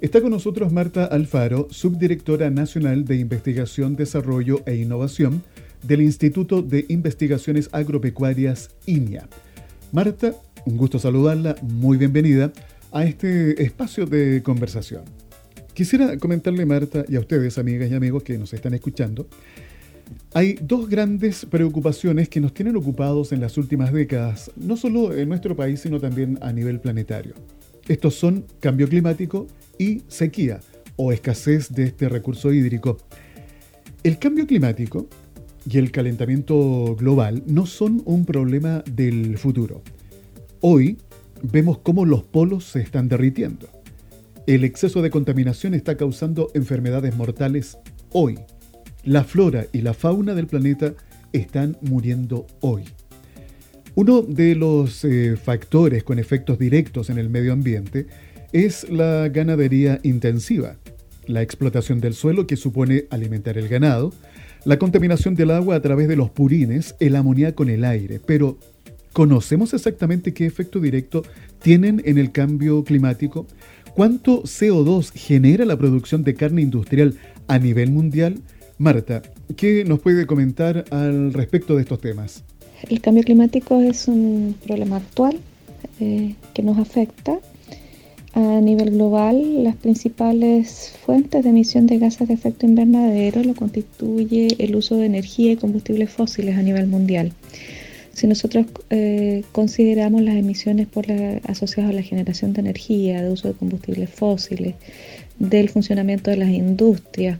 Está 0.01 0.19
con 0.19 0.31
nosotros 0.31 0.73
Marta 0.73 1.05
Alfaro, 1.05 1.69
subdirectora 1.71 2.49
nacional 2.49 3.05
de 3.05 3.15
Investigación, 3.15 3.95
Desarrollo 3.95 4.61
e 4.65 4.75
Innovación 4.75 5.41
del 5.83 6.01
Instituto 6.01 6.61
de 6.61 6.83
Investigaciones 6.89 7.69
Agropecuarias 7.71 8.71
INIA. 8.87 9.29
Marta, 9.93 10.35
un 10.65 10.75
gusto 10.75 10.99
saludarla, 10.99 11.55
muy 11.61 11.97
bienvenida 11.97 12.51
a 12.91 13.05
este 13.05 13.63
espacio 13.63 14.05
de 14.05 14.43
conversación. 14.43 15.03
Quisiera 15.73 16.17
comentarle, 16.17 16.65
Marta, 16.65 17.05
y 17.07 17.15
a 17.15 17.21
ustedes, 17.21 17.57
amigas 17.57 17.89
y 17.89 17.93
amigos 17.93 18.23
que 18.23 18.37
nos 18.37 18.53
están 18.53 18.73
escuchando, 18.73 19.27
hay 20.33 20.57
dos 20.61 20.89
grandes 20.89 21.45
preocupaciones 21.45 22.29
que 22.29 22.39
nos 22.39 22.53
tienen 22.53 22.75
ocupados 22.75 23.31
en 23.31 23.41
las 23.41 23.57
últimas 23.57 23.91
décadas, 23.91 24.51
no 24.55 24.77
solo 24.77 25.13
en 25.15 25.29
nuestro 25.29 25.55
país, 25.55 25.81
sino 25.81 25.99
también 25.99 26.37
a 26.41 26.51
nivel 26.51 26.79
planetario. 26.79 27.33
Estos 27.87 28.15
son 28.15 28.45
cambio 28.59 28.87
climático 28.87 29.47
y 29.77 30.01
sequía 30.07 30.59
o 30.95 31.11
escasez 31.11 31.69
de 31.73 31.83
este 31.83 32.09
recurso 32.09 32.53
hídrico. 32.53 32.97
El 34.03 34.19
cambio 34.19 34.45
climático 34.47 35.07
y 35.69 35.77
el 35.77 35.91
calentamiento 35.91 36.95
global 36.95 37.43
no 37.45 37.65
son 37.65 38.01
un 38.05 38.25
problema 38.25 38.83
del 38.91 39.37
futuro. 39.37 39.81
Hoy 40.61 40.97
vemos 41.41 41.79
cómo 41.79 42.05
los 42.05 42.23
polos 42.23 42.65
se 42.65 42.81
están 42.81 43.09
derritiendo 43.09 43.67
el 44.47 44.63
exceso 44.63 45.01
de 45.01 45.11
contaminación 45.11 45.73
está 45.73 45.95
causando 45.95 46.49
enfermedades 46.53 47.15
mortales 47.15 47.77
hoy. 48.11 48.39
La 49.03 49.23
flora 49.23 49.65
y 49.73 49.81
la 49.81 49.95
fauna 49.95 50.35
del 50.35 50.45
planeta 50.45 50.93
están 51.33 51.75
muriendo 51.81 52.45
hoy. 52.59 52.83
Uno 53.95 54.21
de 54.21 54.53
los 54.53 55.03
eh, 55.03 55.35
factores 55.37 56.03
con 56.03 56.19
efectos 56.19 56.59
directos 56.59 57.09
en 57.09 57.17
el 57.17 57.29
medio 57.29 57.51
ambiente 57.51 58.05
es 58.53 58.89
la 58.89 59.27
ganadería 59.29 59.99
intensiva, 60.03 60.77
la 61.25 61.41
explotación 61.41 61.99
del 61.99 62.13
suelo 62.13 62.45
que 62.45 62.57
supone 62.57 63.05
alimentar 63.09 63.57
el 63.57 63.67
ganado, 63.67 64.13
la 64.65 64.77
contaminación 64.77 65.33
del 65.33 65.49
agua 65.49 65.75
a 65.75 65.81
través 65.81 66.07
de 66.07 66.15
los 66.15 66.29
purines, 66.29 66.95
el 66.99 67.15
amoníaco 67.15 67.63
en 67.63 67.69
el 67.69 67.85
aire. 67.85 68.21
Pero, 68.23 68.59
¿conocemos 69.13 69.73
exactamente 69.73 70.33
qué 70.33 70.45
efecto 70.45 70.79
directo 70.79 71.23
tienen 71.61 72.03
en 72.05 72.19
el 72.19 72.31
cambio 72.31 72.83
climático? 72.83 73.47
¿Cuánto 73.95 74.43
CO2 74.43 75.11
genera 75.13 75.65
la 75.65 75.77
producción 75.77 76.23
de 76.23 76.35
carne 76.35 76.61
industrial 76.61 77.15
a 77.47 77.57
nivel 77.57 77.91
mundial? 77.91 78.35
Marta, 78.81 79.21
¿qué 79.57 79.85
nos 79.85 79.99
puede 79.99 80.25
comentar 80.25 80.85
al 80.89 81.33
respecto 81.33 81.75
de 81.75 81.83
estos 81.83 82.01
temas? 82.01 82.43
El 82.89 82.99
cambio 82.99 83.21
climático 83.21 83.79
es 83.79 84.07
un 84.07 84.55
problema 84.65 84.97
actual 84.97 85.37
eh, 85.99 86.33
que 86.55 86.63
nos 86.63 86.79
afecta. 86.79 87.37
A 88.33 88.39
nivel 88.39 88.89
global, 88.89 89.63
las 89.63 89.75
principales 89.75 90.95
fuentes 91.05 91.43
de 91.43 91.51
emisión 91.51 91.85
de 91.85 91.99
gases 91.99 92.27
de 92.27 92.33
efecto 92.33 92.65
invernadero 92.65 93.43
lo 93.43 93.53
constituye 93.53 94.55
el 94.57 94.75
uso 94.75 94.97
de 94.97 95.05
energía 95.05 95.51
y 95.51 95.57
combustibles 95.57 96.09
fósiles 96.09 96.57
a 96.57 96.63
nivel 96.63 96.87
mundial. 96.87 97.33
Si 98.13 98.25
nosotros 98.25 98.65
eh, 98.89 99.43
consideramos 99.51 100.23
las 100.23 100.33
emisiones 100.33 100.87
por 100.87 101.05
asociadas 101.47 101.91
a 101.91 101.93
la 101.93 102.01
generación 102.01 102.53
de 102.53 102.61
energía, 102.61 103.21
de 103.21 103.31
uso 103.31 103.47
de 103.47 103.53
combustibles 103.53 104.09
fósiles, 104.09 104.73
del 105.37 105.69
funcionamiento 105.69 106.31
de 106.31 106.37
las 106.37 106.49
industrias 106.49 107.37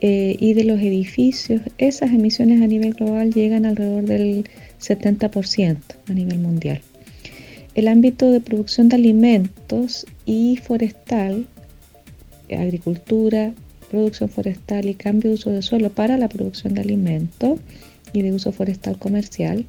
eh, 0.00 0.36
y 0.38 0.54
de 0.54 0.64
los 0.64 0.80
edificios, 0.80 1.62
esas 1.78 2.10
emisiones 2.10 2.62
a 2.62 2.66
nivel 2.66 2.94
global 2.94 3.32
llegan 3.32 3.66
alrededor 3.66 4.04
del 4.04 4.48
70% 4.80 5.76
a 6.08 6.12
nivel 6.12 6.38
mundial. 6.38 6.80
El 7.74 7.88
ámbito 7.88 8.30
de 8.30 8.40
producción 8.40 8.88
de 8.88 8.96
alimentos 8.96 10.06
y 10.26 10.56
forestal, 10.56 11.46
agricultura, 12.50 13.52
producción 13.90 14.28
forestal 14.28 14.88
y 14.88 14.94
cambio 14.94 15.30
de 15.30 15.34
uso 15.34 15.50
de 15.50 15.62
suelo 15.62 15.90
para 15.90 16.16
la 16.16 16.28
producción 16.28 16.74
de 16.74 16.80
alimentos, 16.80 17.60
y 18.12 18.22
de 18.22 18.32
uso 18.32 18.52
forestal 18.52 18.98
comercial 18.98 19.66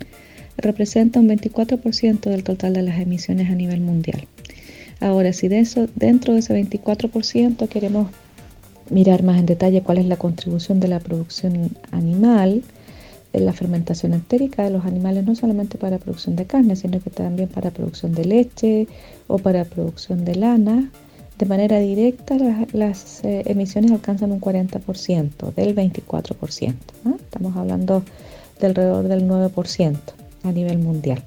representa 0.58 1.20
un 1.20 1.30
24% 1.30 2.30
del 2.30 2.44
total 2.44 2.74
de 2.74 2.82
las 2.84 3.00
emisiones 3.00 3.50
a 3.50 3.56
nivel 3.56 3.82
mundial. 3.82 4.28
Ahora, 5.00 5.34
si 5.34 5.48
de 5.48 5.60
eso, 5.60 5.88
dentro 5.96 6.34
de 6.34 6.42
ese 6.42 6.54
24% 6.54 7.68
queremos 7.68 8.12
mirar 8.92 9.24
más 9.24 9.40
en 9.40 9.46
detalle 9.46 9.82
cuál 9.82 9.98
es 9.98 10.06
la 10.06 10.18
contribución 10.18 10.80
de 10.80 10.88
la 10.88 11.00
producción 11.00 11.72
animal, 11.92 12.62
la 13.34 13.54
fermentación 13.54 14.14
entérica 14.14 14.64
de 14.64 14.70
los 14.70 14.86
animales, 14.86 15.26
no 15.26 15.36
solamente 15.36 15.78
para 15.78 15.98
producción 15.98 16.36
de 16.36 16.46
carne, 16.46 16.76
sino 16.76 17.00
que 17.00 17.10
también 17.10 17.48
para 17.48 17.72
producción 17.72 18.14
de 18.14 18.26
leche 18.26 18.88
o 19.28 19.38
para 19.38 19.64
producción 19.64 20.26
de 20.26 20.36
lana, 20.36 20.92
de 21.40 21.46
manera 21.46 21.80
directa 21.80 22.38
las, 22.74 23.24
eh, 23.24 23.44
emisiones 23.46 23.92
alcanzan 23.92 24.32
un 24.32 24.40
40% 24.40 25.52
del 25.56 25.74
24%. 25.74 26.76
Estamos 27.20 27.56
hablando 27.56 28.04
de 28.60 28.68
alrededor 28.68 29.08
del 29.08 29.28
9% 29.28 29.98
a 30.44 30.52
nivel 30.52 30.78
mundial. 30.80 31.24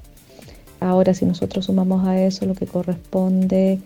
Ahora, 0.79 1.15
si 1.15 1.25
nosotros 1.25 1.65
sumamos 1.65 2.07
a 2.07 2.21
eso 2.23 2.45
lo 2.45 2.55
que 2.55 2.67
corresponde 2.67 3.81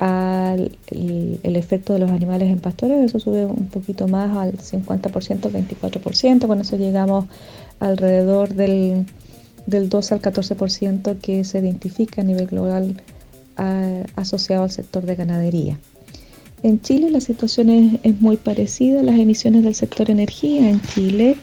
al 0.00 0.72
el, 0.90 1.56
efecto 1.56 1.92
de 1.92 1.98
los 1.98 2.10
animales 2.10 2.50
en 2.50 2.58
pastoreo, 2.58 3.02
eso 3.02 3.20
sube 3.20 3.44
un 3.44 3.68
poquito 3.68 4.08
más 4.08 4.34
al 4.36 4.56
50%, 4.56 5.10
24%, 5.10 6.46
con 6.46 6.60
eso 6.60 6.76
llegamos 6.76 7.26
alrededor 7.80 8.54
del, 8.54 9.06
del 9.66 9.90
12 9.90 10.14
al 10.14 10.22
14% 10.22 11.18
que 11.18 11.44
se 11.44 11.58
identifica 11.58 12.22
a 12.22 12.24
nivel 12.24 12.46
global 12.46 13.00
asociado 14.16 14.62
al 14.62 14.70
sector 14.70 15.04
de 15.04 15.16
ganadería. 15.16 15.78
En 16.62 16.80
Chile 16.80 17.10
la 17.10 17.20
situación 17.20 17.98
es, 18.02 18.20
muy 18.20 18.36
parecida, 18.36 19.02
las 19.02 19.18
emisiones 19.18 19.64
del 19.64 19.74
sector 19.74 20.10
energía 20.10 20.68
en 20.68 20.80
Chile 20.80 21.36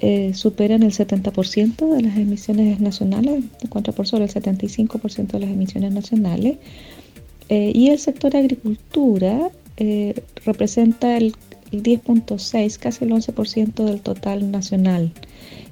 eh, 0.00 0.32
superan 0.34 0.82
el 0.82 0.92
70% 0.92 1.94
de 1.94 2.02
las 2.02 2.16
emisiones 2.16 2.80
nacionales, 2.80 3.44
de 3.60 3.68
contra 3.68 3.92
por 3.92 4.06
sobre 4.06 4.24
el 4.24 4.30
75% 4.30 5.26
de 5.26 5.40
las 5.40 5.50
emisiones 5.50 5.92
nacionales, 5.92 6.56
eh, 7.48 7.72
y 7.74 7.88
el 7.88 7.98
sector 7.98 8.36
agricultura 8.36 9.50
eh, 9.76 10.14
representa 10.44 11.16
el, 11.16 11.34
10.6, 11.70 12.78
casi 12.78 13.04
el 13.04 13.10
11% 13.10 13.84
del 13.84 14.00
total 14.00 14.50
nacional 14.50 15.12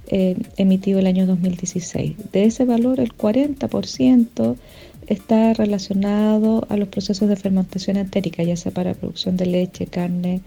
eh, 0.09 0.37
emitido 0.59 0.99
el 0.99 1.07
año 1.07 1.27
2016. 1.27 2.17
De 2.33 2.45
ese 2.45 2.67
valor, 2.67 3.01
el 3.01 3.17
40% 3.17 4.57
está 5.07 5.55
relacionado 5.55 6.67
a 6.69 6.77
los 6.77 6.89
procesos 6.89 7.29
de 7.31 7.37
fermentación 7.37 7.97
entérica, 7.97 8.43
ya 8.43 8.57
sea 8.57 8.73
para 8.73 8.93
producción 8.93 9.39
de 9.39 9.47
leche, 9.47 9.87
carne, 9.87 10.43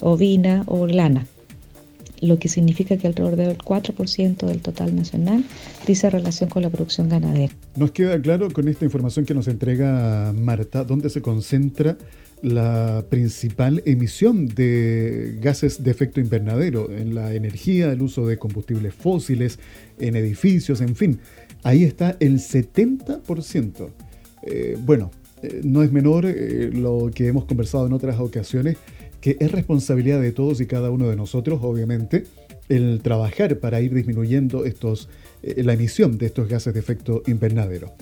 ovina 0.00 0.64
o 0.66 0.86
lana 0.86 1.26
lo 2.22 2.38
que 2.38 2.48
significa 2.48 2.96
que 2.96 3.08
alrededor 3.08 3.36
del 3.36 3.58
4% 3.58 4.46
del 4.46 4.60
total 4.60 4.94
nacional 4.94 5.44
dice 5.86 6.08
relación 6.08 6.48
con 6.48 6.62
la 6.62 6.70
producción 6.70 7.08
ganadera. 7.08 7.52
Nos 7.76 7.90
queda 7.90 8.20
claro 8.20 8.50
con 8.50 8.68
esta 8.68 8.84
información 8.84 9.24
que 9.24 9.34
nos 9.34 9.48
entrega 9.48 10.32
Marta, 10.32 10.84
dónde 10.84 11.10
se 11.10 11.20
concentra 11.20 11.98
la 12.42 13.04
principal 13.08 13.82
emisión 13.86 14.48
de 14.48 15.38
gases 15.40 15.82
de 15.82 15.90
efecto 15.90 16.20
invernadero, 16.20 16.90
en 16.90 17.14
la 17.14 17.34
energía, 17.34 17.92
el 17.92 18.02
uso 18.02 18.26
de 18.26 18.36
combustibles 18.36 18.94
fósiles, 18.94 19.58
en 19.98 20.16
edificios, 20.16 20.80
en 20.80 20.96
fin. 20.96 21.20
Ahí 21.62 21.84
está 21.84 22.16
el 22.18 22.38
70%. 22.40 23.88
Eh, 24.42 24.76
bueno, 24.80 25.12
eh, 25.42 25.60
no 25.64 25.82
es 25.82 25.92
menor 25.92 26.26
eh, 26.26 26.70
lo 26.72 27.10
que 27.14 27.28
hemos 27.28 27.44
conversado 27.44 27.86
en 27.86 27.92
otras 27.92 28.18
ocasiones, 28.18 28.76
que 29.22 29.36
es 29.40 29.52
responsabilidad 29.52 30.20
de 30.20 30.32
todos 30.32 30.60
y 30.60 30.66
cada 30.66 30.90
uno 30.90 31.08
de 31.08 31.16
nosotros, 31.16 31.60
obviamente, 31.62 32.24
el 32.68 33.00
trabajar 33.02 33.58
para 33.60 33.80
ir 33.80 33.94
disminuyendo 33.94 34.64
estos, 34.64 35.08
eh, 35.42 35.62
la 35.62 35.72
emisión 35.72 36.18
de 36.18 36.26
estos 36.26 36.48
gases 36.48 36.74
de 36.74 36.80
efecto 36.80 37.22
invernadero. 37.28 37.92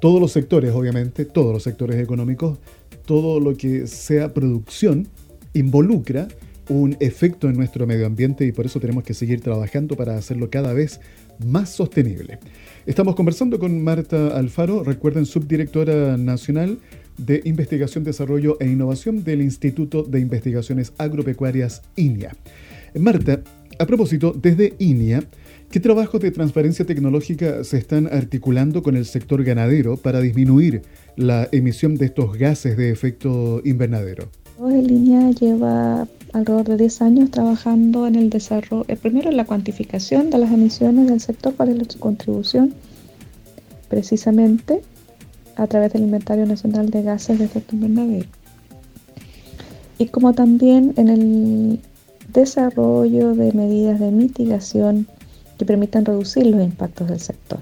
Todos 0.00 0.20
los 0.20 0.32
sectores, 0.32 0.72
obviamente, 0.72 1.26
todos 1.26 1.52
los 1.52 1.62
sectores 1.62 2.02
económicos, 2.02 2.58
todo 3.04 3.40
lo 3.40 3.54
que 3.54 3.86
sea 3.86 4.32
producción, 4.32 5.06
involucra 5.52 6.28
un 6.70 6.96
efecto 6.98 7.50
en 7.50 7.56
nuestro 7.56 7.86
medio 7.86 8.06
ambiente 8.06 8.46
y 8.46 8.52
por 8.52 8.64
eso 8.64 8.80
tenemos 8.80 9.04
que 9.04 9.12
seguir 9.12 9.42
trabajando 9.42 9.96
para 9.96 10.16
hacerlo 10.16 10.48
cada 10.48 10.72
vez 10.72 10.98
más 11.44 11.68
sostenible. 11.70 12.38
Estamos 12.86 13.14
conversando 13.16 13.58
con 13.58 13.82
Marta 13.84 14.36
Alfaro, 14.36 14.82
recuerden, 14.82 15.26
subdirectora 15.26 16.16
nacional 16.16 16.78
de 17.18 17.42
Investigación, 17.44 18.04
Desarrollo 18.04 18.56
e 18.60 18.66
Innovación 18.66 19.24
del 19.24 19.42
Instituto 19.42 20.02
de 20.02 20.20
Investigaciones 20.20 20.92
Agropecuarias 20.98 21.82
INIA. 21.96 22.36
Marta, 22.98 23.42
a 23.78 23.86
propósito, 23.86 24.32
desde 24.32 24.74
INIA, 24.78 25.24
¿qué 25.70 25.80
trabajos 25.80 26.20
de 26.20 26.30
transparencia 26.30 26.84
tecnológica 26.84 27.64
se 27.64 27.78
están 27.78 28.06
articulando 28.06 28.82
con 28.82 28.96
el 28.96 29.04
sector 29.04 29.42
ganadero 29.42 29.96
para 29.96 30.20
disminuir 30.20 30.82
la 31.16 31.48
emisión 31.50 31.96
de 31.96 32.06
estos 32.06 32.38
gases 32.38 32.76
de 32.76 32.90
efecto 32.90 33.60
invernadero? 33.64 34.28
El 34.60 34.90
INIA 34.90 35.32
lleva 35.32 36.06
alrededor 36.32 36.68
de 36.68 36.76
10 36.76 37.02
años 37.02 37.30
trabajando 37.30 38.06
en 38.06 38.14
el 38.14 38.30
desarrollo, 38.30 38.84
eh, 38.88 38.96
primero 38.96 39.30
en 39.30 39.36
la 39.36 39.44
cuantificación 39.44 40.30
de 40.30 40.38
las 40.38 40.52
emisiones 40.52 41.08
del 41.08 41.20
sector 41.20 41.54
para 41.54 41.72
su 41.88 41.98
contribución, 41.98 42.74
precisamente 43.88 44.82
a 45.56 45.66
través 45.66 45.92
del 45.92 46.02
Inventario 46.02 46.46
Nacional 46.46 46.90
de 46.90 47.02
Gases 47.02 47.38
de 47.38 47.44
Efecto 47.44 47.76
Invernadero. 47.76 48.28
Y 49.98 50.06
como 50.06 50.32
también 50.32 50.94
en 50.96 51.08
el 51.08 51.80
desarrollo 52.32 53.34
de 53.34 53.52
medidas 53.52 54.00
de 54.00 54.10
mitigación 54.10 55.06
que 55.58 55.64
permitan 55.64 56.04
reducir 56.04 56.46
los 56.46 56.62
impactos 56.62 57.08
del 57.08 57.20
sector. 57.20 57.60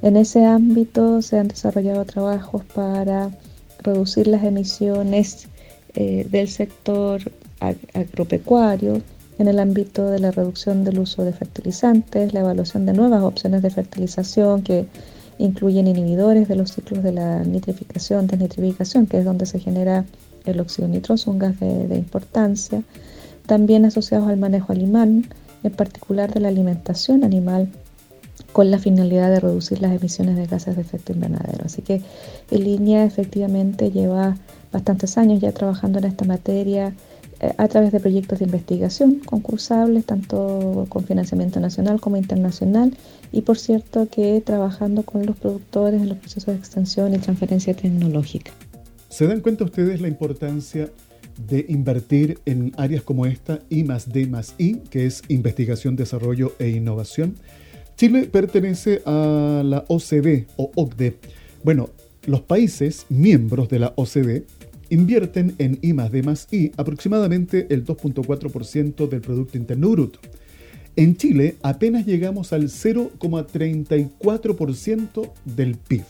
En 0.00 0.16
ese 0.16 0.44
ámbito 0.44 1.20
se 1.22 1.38
han 1.38 1.48
desarrollado 1.48 2.04
trabajos 2.04 2.64
para 2.74 3.30
reducir 3.82 4.26
las 4.28 4.44
emisiones 4.44 5.48
eh, 5.94 6.26
del 6.30 6.48
sector 6.48 7.20
agropecuario, 7.94 9.02
en 9.38 9.48
el 9.48 9.58
ámbito 9.60 10.10
de 10.10 10.18
la 10.18 10.30
reducción 10.30 10.84
del 10.84 10.98
uso 10.98 11.24
de 11.24 11.32
fertilizantes, 11.32 12.32
la 12.34 12.40
evaluación 12.40 12.86
de 12.86 12.92
nuevas 12.92 13.22
opciones 13.22 13.62
de 13.62 13.70
fertilización 13.70 14.62
que 14.62 14.86
incluyen 15.38 15.86
inhibidores 15.86 16.48
de 16.48 16.56
los 16.56 16.72
ciclos 16.72 17.02
de 17.02 17.12
la 17.12 17.42
nitrificación, 17.44 18.26
desnitrificación, 18.26 19.06
que 19.06 19.18
es 19.18 19.24
donde 19.24 19.46
se 19.46 19.60
genera 19.60 20.04
el 20.44 20.60
óxido 20.60 20.88
nitroso, 20.88 21.30
un 21.30 21.38
gas 21.38 21.58
de, 21.60 21.96
importancia, 21.96 22.82
también 23.46 23.84
asociados 23.84 24.28
al 24.28 24.36
manejo 24.36 24.72
animal, 24.72 25.24
en 25.62 25.72
particular 25.72 26.32
de 26.32 26.40
la 26.40 26.48
alimentación 26.48 27.24
animal, 27.24 27.68
con 28.52 28.70
la 28.70 28.78
finalidad 28.78 29.30
de 29.30 29.40
reducir 29.40 29.80
las 29.80 29.92
emisiones 29.92 30.36
de 30.36 30.46
gases 30.46 30.76
de 30.76 30.82
efecto 30.82 31.12
invernadero. 31.12 31.64
Así 31.64 31.82
que 31.82 32.02
en 32.50 32.64
línea 32.64 33.04
efectivamente 33.04 33.90
lleva 33.90 34.36
bastantes 34.72 35.18
años 35.18 35.40
ya 35.40 35.52
trabajando 35.52 35.98
en 35.98 36.06
esta 36.06 36.24
materia 36.24 36.92
a 37.40 37.68
través 37.68 37.92
de 37.92 38.00
proyectos 38.00 38.40
de 38.40 38.46
investigación 38.46 39.20
concursables, 39.24 40.04
tanto 40.04 40.86
con 40.88 41.04
financiamiento 41.04 41.60
nacional 41.60 42.00
como 42.00 42.16
internacional, 42.16 42.96
y 43.32 43.42
por 43.42 43.58
cierto 43.58 44.08
que 44.10 44.40
trabajando 44.44 45.02
con 45.02 45.24
los 45.26 45.36
productores 45.36 46.02
en 46.02 46.08
los 46.08 46.18
procesos 46.18 46.54
de 46.54 46.58
extensión 46.58 47.14
y 47.14 47.18
transferencia 47.18 47.74
tecnológica. 47.74 48.52
¿Se 49.08 49.26
dan 49.26 49.40
cuenta 49.40 49.64
ustedes 49.64 50.00
la 50.00 50.08
importancia 50.08 50.90
de 51.48 51.64
invertir 51.68 52.40
en 52.46 52.72
áreas 52.76 53.02
como 53.02 53.24
esta, 53.24 53.60
I 53.70 53.84
más 53.84 54.12
D 54.12 54.26
más 54.26 54.54
I, 54.58 54.78
que 54.90 55.06
es 55.06 55.22
investigación, 55.28 55.94
desarrollo 55.94 56.52
e 56.58 56.68
innovación? 56.68 57.36
Chile 57.96 58.28
pertenece 58.30 59.02
a 59.06 59.62
la 59.64 59.84
OCDE 59.88 60.46
o 60.56 60.70
OCDE. 60.74 61.16
Bueno, 61.64 61.90
los 62.26 62.42
países 62.42 63.06
miembros 63.08 63.68
de 63.68 63.78
la 63.78 63.92
OCDE 63.96 64.44
invierten 64.90 65.54
en 65.58 65.78
I 65.82 65.92
más 65.92 66.12
D 66.12 66.22
más 66.22 66.46
I 66.50 66.72
aproximadamente 66.76 67.66
el 67.70 67.84
2.4% 67.84 69.08
del 69.08 69.20
Producto 69.20 69.58
Interno 69.58 69.90
Bruto. 69.90 70.20
En 70.96 71.16
Chile 71.16 71.56
apenas 71.62 72.06
llegamos 72.06 72.52
al 72.52 72.64
0,34% 72.64 75.32
del 75.44 75.76
PIB. 75.76 76.02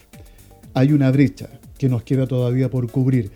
Hay 0.74 0.92
una 0.92 1.10
brecha 1.10 1.48
que 1.76 1.88
nos 1.88 2.02
queda 2.02 2.26
todavía 2.26 2.70
por 2.70 2.90
cubrir. 2.90 3.30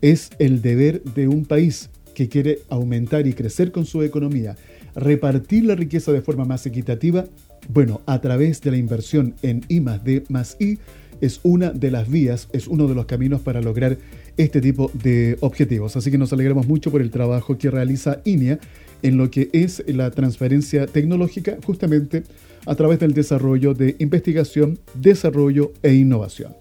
Es 0.00 0.30
el 0.38 0.62
deber 0.62 1.02
de 1.02 1.28
un 1.28 1.44
país 1.44 1.90
que 2.14 2.28
quiere 2.28 2.60
aumentar 2.70 3.26
y 3.26 3.34
crecer 3.34 3.72
con 3.72 3.84
su 3.84 4.02
economía, 4.02 4.56
repartir 4.94 5.64
la 5.64 5.74
riqueza 5.74 6.12
de 6.12 6.22
forma 6.22 6.44
más 6.44 6.64
equitativa, 6.66 7.26
bueno, 7.68 8.00
a 8.06 8.20
través 8.20 8.60
de 8.62 8.70
la 8.70 8.76
inversión 8.78 9.34
en 9.42 9.64
I 9.68 9.80
más 9.80 10.02
D 10.02 10.24
más 10.28 10.56
I, 10.58 10.78
es 11.20 11.40
una 11.42 11.70
de 11.70 11.90
las 11.90 12.08
vías, 12.10 12.48
es 12.52 12.66
uno 12.66 12.86
de 12.86 12.94
los 12.94 13.06
caminos 13.06 13.40
para 13.40 13.60
lograr 13.60 13.98
este 14.36 14.60
tipo 14.60 14.90
de 14.94 15.36
objetivos. 15.40 15.96
Así 15.96 16.10
que 16.10 16.18
nos 16.18 16.32
alegramos 16.32 16.66
mucho 16.66 16.90
por 16.90 17.00
el 17.00 17.10
trabajo 17.10 17.58
que 17.58 17.70
realiza 17.70 18.20
INEA 18.24 18.58
en 19.02 19.16
lo 19.16 19.30
que 19.30 19.50
es 19.52 19.82
la 19.86 20.10
transferencia 20.10 20.86
tecnológica 20.86 21.58
justamente 21.64 22.22
a 22.66 22.74
través 22.74 22.98
del 22.98 23.14
desarrollo 23.14 23.74
de 23.74 23.96
investigación, 23.98 24.78
desarrollo 24.94 25.72
e 25.82 25.94
innovación. 25.94 26.52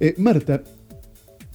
Eh, 0.00 0.14
Marta, 0.18 0.62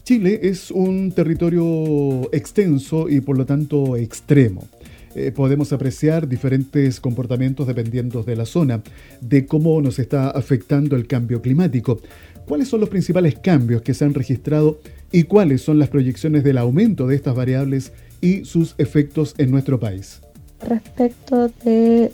Chile 0.04 0.39
es 0.43 0.71
un 0.71 1.12
territorio 1.12 2.34
extenso 2.34 3.10
y 3.10 3.21
por 3.21 3.38
lo 3.38 3.45
tanto 3.45 3.95
extremo. 3.95 4.67
Eh, 5.15 5.32
podemos 5.32 5.73
apreciar 5.73 6.28
diferentes 6.28 6.99
comportamientos 6.99 7.65
dependiendo 7.65 8.23
de 8.23 8.36
la 8.36 8.45
zona, 8.45 8.82
de 9.21 9.45
cómo 9.45 9.82
nos 9.82 9.97
está 9.97 10.30
afectando 10.30 10.95
el 10.95 11.08
cambio 11.08 11.41
climático. 11.41 11.99
¿Cuáles 12.47 12.67
son 12.67 12.80
los 12.80 12.89
principales 12.89 13.38
cambios 13.39 13.82
que 13.82 13.93
se 13.93 14.06
han 14.06 14.13
registrado 14.13 14.80
y 15.12 15.23
cuáles 15.23 15.62
son 15.62 15.80
las 15.80 15.89
proyecciones 15.89 16.43
del 16.43 16.58
aumento 16.58 17.08
de 17.08 17.15
estas 17.15 17.36
variables 17.36 17.91
y 18.21 18.45
sus 18.45 18.75
efectos 18.78 19.36
en 19.38 19.52
nuestro 19.52 19.80
país? 19.80 20.21
Respecto 20.62 21.49
de 21.63 22.12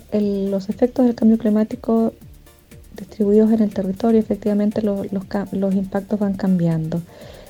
los 0.49 0.69
efectos 0.69 1.05
del 1.05 1.15
cambio 1.15 1.37
climático 1.37 2.13
distribuidos 2.95 3.51
en 3.51 3.61
el 3.61 3.73
territorio, 3.73 4.19
efectivamente 4.19 4.81
los, 4.81 5.05
impactos 5.75 6.19
van 6.19 6.33
cambiando. 6.33 7.01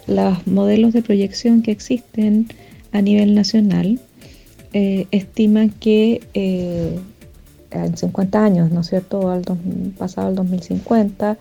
Los 0.07 0.45
modelos 0.47 0.93
de 0.93 1.01
proyección 1.01 1.61
que 1.61 1.71
existen 1.71 2.47
a 2.91 3.01
nivel 3.01 3.35
nacional 3.35 3.99
eh, 4.73 5.07
estiman 5.11 5.69
que 5.69 6.21
eh, 6.33 6.99
en 7.71 7.97
50 7.97 8.43
años, 8.43 8.71
¿no 8.71 8.81
es 8.81 8.87
cierto?, 8.87 9.41
pasado 9.97 10.29
el 10.29 10.35
2050, 10.35 11.37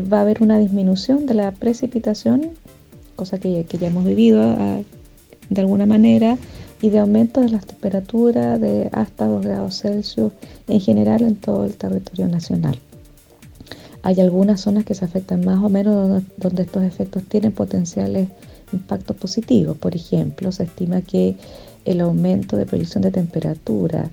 va 0.00 0.18
a 0.18 0.20
haber 0.22 0.42
una 0.42 0.58
disminución 0.58 1.26
de 1.26 1.34
la 1.34 1.52
precipitación 1.52 2.52
cosa 3.16 3.38
que, 3.38 3.64
ya 3.78 3.86
hemos 3.86 4.04
vivido 4.04 4.42
ah, 4.42 4.80
de 5.48 5.60
alguna 5.60 5.86
manera, 5.86 6.38
y 6.80 6.90
de 6.90 6.98
aumento 6.98 7.40
de 7.40 7.50
las 7.50 7.66
temperaturas 7.66 8.60
de 8.60 8.88
hasta 8.92 9.26
2 9.26 9.44
grados 9.44 9.80
Celsius 9.80 10.32
en 10.66 10.80
general 10.80 11.22
en 11.22 11.36
todo 11.36 11.64
el 11.64 11.74
territorio 11.74 12.26
nacional. 12.26 12.76
Hay 14.02 14.20
algunas 14.20 14.60
zonas 14.62 14.84
que 14.84 14.94
se 14.94 15.04
afectan 15.04 15.44
más 15.44 15.62
o 15.62 15.68
menos 15.68 16.24
donde, 16.36 16.62
estos 16.62 16.82
efectos 16.82 17.22
tienen 17.28 17.52
potenciales 17.52 18.28
impactos 18.72 19.16
positivos. 19.16 19.76
Por 19.76 19.94
ejemplo, 19.94 20.50
se 20.50 20.64
estima 20.64 21.02
que 21.02 21.36
el 21.84 22.00
aumento 22.00 22.56
de 22.56 22.66
proyección 22.66 23.02
de 23.02 23.12
temperatura 23.12 24.10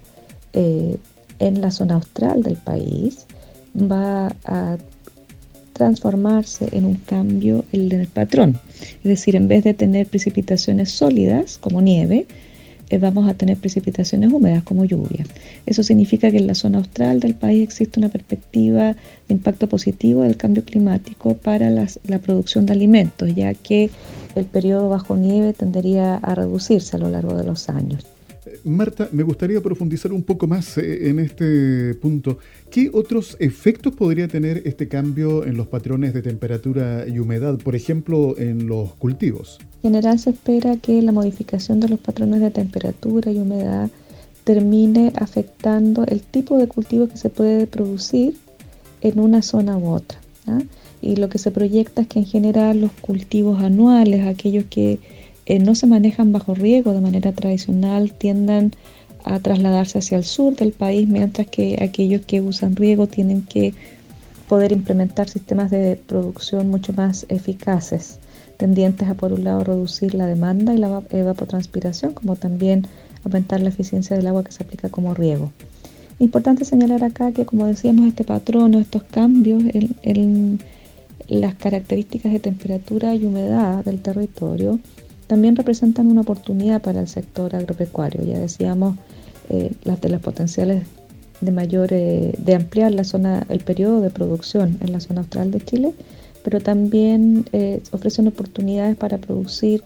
eh, 0.54 0.98
en 1.40 1.62
la 1.62 1.72
zona 1.72 1.96
austral 1.96 2.44
del 2.44 2.58
país 2.58 3.26
va 3.76 4.28
a 4.46 4.78
transformarse 5.80 6.68
en 6.74 6.84
un 6.84 6.96
cambio 6.96 7.64
en 7.72 7.90
el 7.94 8.08
patrón. 8.08 8.60
Es 8.82 9.10
decir, 9.16 9.38
en 9.38 9.48
vez 9.48 9.64
de 9.64 9.74
tener 9.74 10.08
precipitaciones 10.08 10.92
sólidas 10.92 11.58
como 11.58 11.82
nieve, 11.82 12.28
eh, 12.90 12.98
vamos 12.98 13.30
a 13.30 13.34
tener 13.34 13.56
precipitaciones 13.56 14.30
húmedas 14.34 14.62
como 14.64 14.84
lluvia. 14.84 15.24
Eso 15.66 15.82
significa 15.82 16.32
que 16.32 16.38
en 16.38 16.48
la 16.48 16.54
zona 16.54 16.80
austral 16.80 17.22
del 17.22 17.34
país 17.34 17.64
existe 17.64 17.98
una 17.98 18.10
perspectiva 18.10 18.94
de 19.28 19.34
impacto 19.34 19.70
positivo 19.70 20.24
del 20.24 20.36
cambio 20.36 20.66
climático 20.66 21.36
para 21.36 21.70
la 21.70 22.20
producción 22.20 22.66
de 22.66 22.74
alimentos, 22.74 23.34
ya 23.34 23.54
que 23.54 23.90
el 24.36 24.44
periodo 24.44 24.90
bajo 24.90 25.16
nieve 25.16 25.54
tendería 25.54 26.16
a 26.16 26.36
reducirse 26.36 26.98
a 26.98 27.00
lo 27.00 27.10
largo 27.10 27.36
de 27.38 27.46
los 27.46 27.70
años. 27.70 28.06
Marta, 28.64 29.10
me 29.12 29.24
gustaría 29.24 29.62
profundizar 29.62 30.12
un 30.12 30.24
poco 30.24 30.48
más 30.48 30.78
eh, 30.78 31.10
en 31.10 31.20
este 31.20 31.96
punto. 31.96 32.38
¿Qué 32.70 32.90
otros 32.94 33.38
efectos 33.40 33.96
podría 33.96 34.28
tener 34.28 34.62
este 34.66 34.88
cambio 34.88 35.46
en 35.46 35.58
los 35.58 35.68
patrones 35.68 36.14
de 36.14 36.22
temperatura 36.22 37.08
y 37.08 37.20
humedad, 37.20 37.58
por 37.58 37.76
ejemplo, 37.76 38.38
en 38.38 38.68
los 38.68 38.94
cultivos? 38.96 39.60
En 39.84 39.92
general 39.92 40.20
se 40.20 40.32
espera 40.32 40.78
que 40.78 41.02
la 41.02 41.12
modificación 41.12 41.80
de 41.80 41.90
los 41.90 42.00
patrones 42.00 42.42
de 42.42 42.52
temperatura 42.52 43.32
y 43.32 43.38
humedad 43.38 43.90
termine 44.44 45.14
afectando 45.16 46.06
el 46.06 46.22
tipo 46.22 46.58
de 46.58 46.68
cultivo 46.68 47.08
que 47.08 47.18
se 47.18 47.30
puede 47.30 47.68
producir 47.68 48.36
en 49.02 49.20
una 49.20 49.42
zona 49.42 49.78
u 49.78 49.90
otra. 49.90 50.20
Y 51.02 51.16
lo 51.16 51.30
que 51.30 51.38
se 51.38 51.52
proyecta 51.52 52.02
es 52.02 52.08
que 52.08 52.20
en 52.20 52.26
general 52.26 52.82
los 52.82 52.92
cultivos 52.94 53.62
anuales, 53.62 54.26
aquellos 54.26 54.66
que 54.70 55.00
eh, 55.50 55.58
no 55.58 55.74
se 55.74 55.88
manejan 55.88 56.32
bajo 56.32 56.54
riego 56.54 56.94
de 56.94 57.02
manera 57.02 57.32
tradicional 57.32 58.14
tiendan 58.14 58.72
a 59.24 59.40
trasladarse 59.40 59.98
hacia 59.98 60.20
el 60.20 60.24
sur 60.24 60.56
del 60.56 60.74
país, 60.74 61.08
mientras 61.08 61.48
que 61.48 61.80
aquellos 61.82 62.22
que 62.22 62.40
usan 62.40 62.76
riego 62.76 63.08
tienen 63.08 63.42
que 63.42 63.74
poder 64.48 64.72
implementar 64.72 65.28
sistemas 65.28 65.72
de 65.72 66.00
producción 66.06 66.70
mucho 66.70 66.94
más 66.94 67.26
eficaces, 67.30 68.20
tendientes 68.58 69.10
a 69.10 69.16
por 69.16 69.34
un 69.34 69.44
lado 69.44 69.64
reducir 69.64 70.14
la 70.14 70.28
demanda 70.28 70.76
y 70.76 70.78
la 70.78 71.02
evapotranspiración, 71.10 72.14
como 72.14 72.36
también 72.36 72.86
aumentar 73.24 73.60
la 73.60 73.70
eficiencia 73.70 74.16
del 74.16 74.28
agua 74.28 74.44
que 74.44 74.52
se 74.52 74.62
aplica 74.62 74.90
como 74.90 75.16
riego. 75.16 75.52
Importante 76.20 76.64
señalar 76.64 77.04
acá 77.04 77.32
que, 77.32 77.48
como 77.48 77.66
decíamos, 77.66 78.06
este 78.06 78.24
patrón 78.24 78.76
o 78.76 78.80
estos 78.80 79.02
cambios 79.02 79.64
en 79.74 80.60
las 81.28 81.56
características 81.56 82.34
de 82.34 82.40
temperatura 82.40 83.16
y 83.16 83.26
humedad 83.26 83.84
del 83.84 84.00
territorio 84.00 84.80
también 85.30 85.56
representan 85.56 86.08
una 86.08 86.22
oportunidad 86.22 86.82
para 86.82 87.02
el 87.02 87.08
sector 87.08 87.56
agropecuario. 87.56 88.24
Ya 88.26 88.40
decíamos 88.40 88.96
eh, 89.52 89.74
las 89.84 90.02
de 90.02 90.10
las 90.10 90.22
potenciales 90.22 90.88
de 91.40 91.52
mayor 91.52 91.94
eh, 91.94 92.34
de 92.40 92.56
ampliar 92.56 92.92
la 92.94 93.04
zona, 93.04 93.46
el 93.48 93.60
periodo 93.60 94.02
de 94.02 94.10
producción 94.10 94.80
en 94.82 94.92
la 94.92 95.00
zona 95.00 95.22
austral 95.22 95.52
de 95.52 95.62
Chile, 95.62 95.94
pero 96.44 96.62
también 96.62 97.46
eh, 97.54 97.80
ofrecen 97.92 98.28
oportunidades 98.28 98.98
para 98.98 99.20
producir 99.20 99.84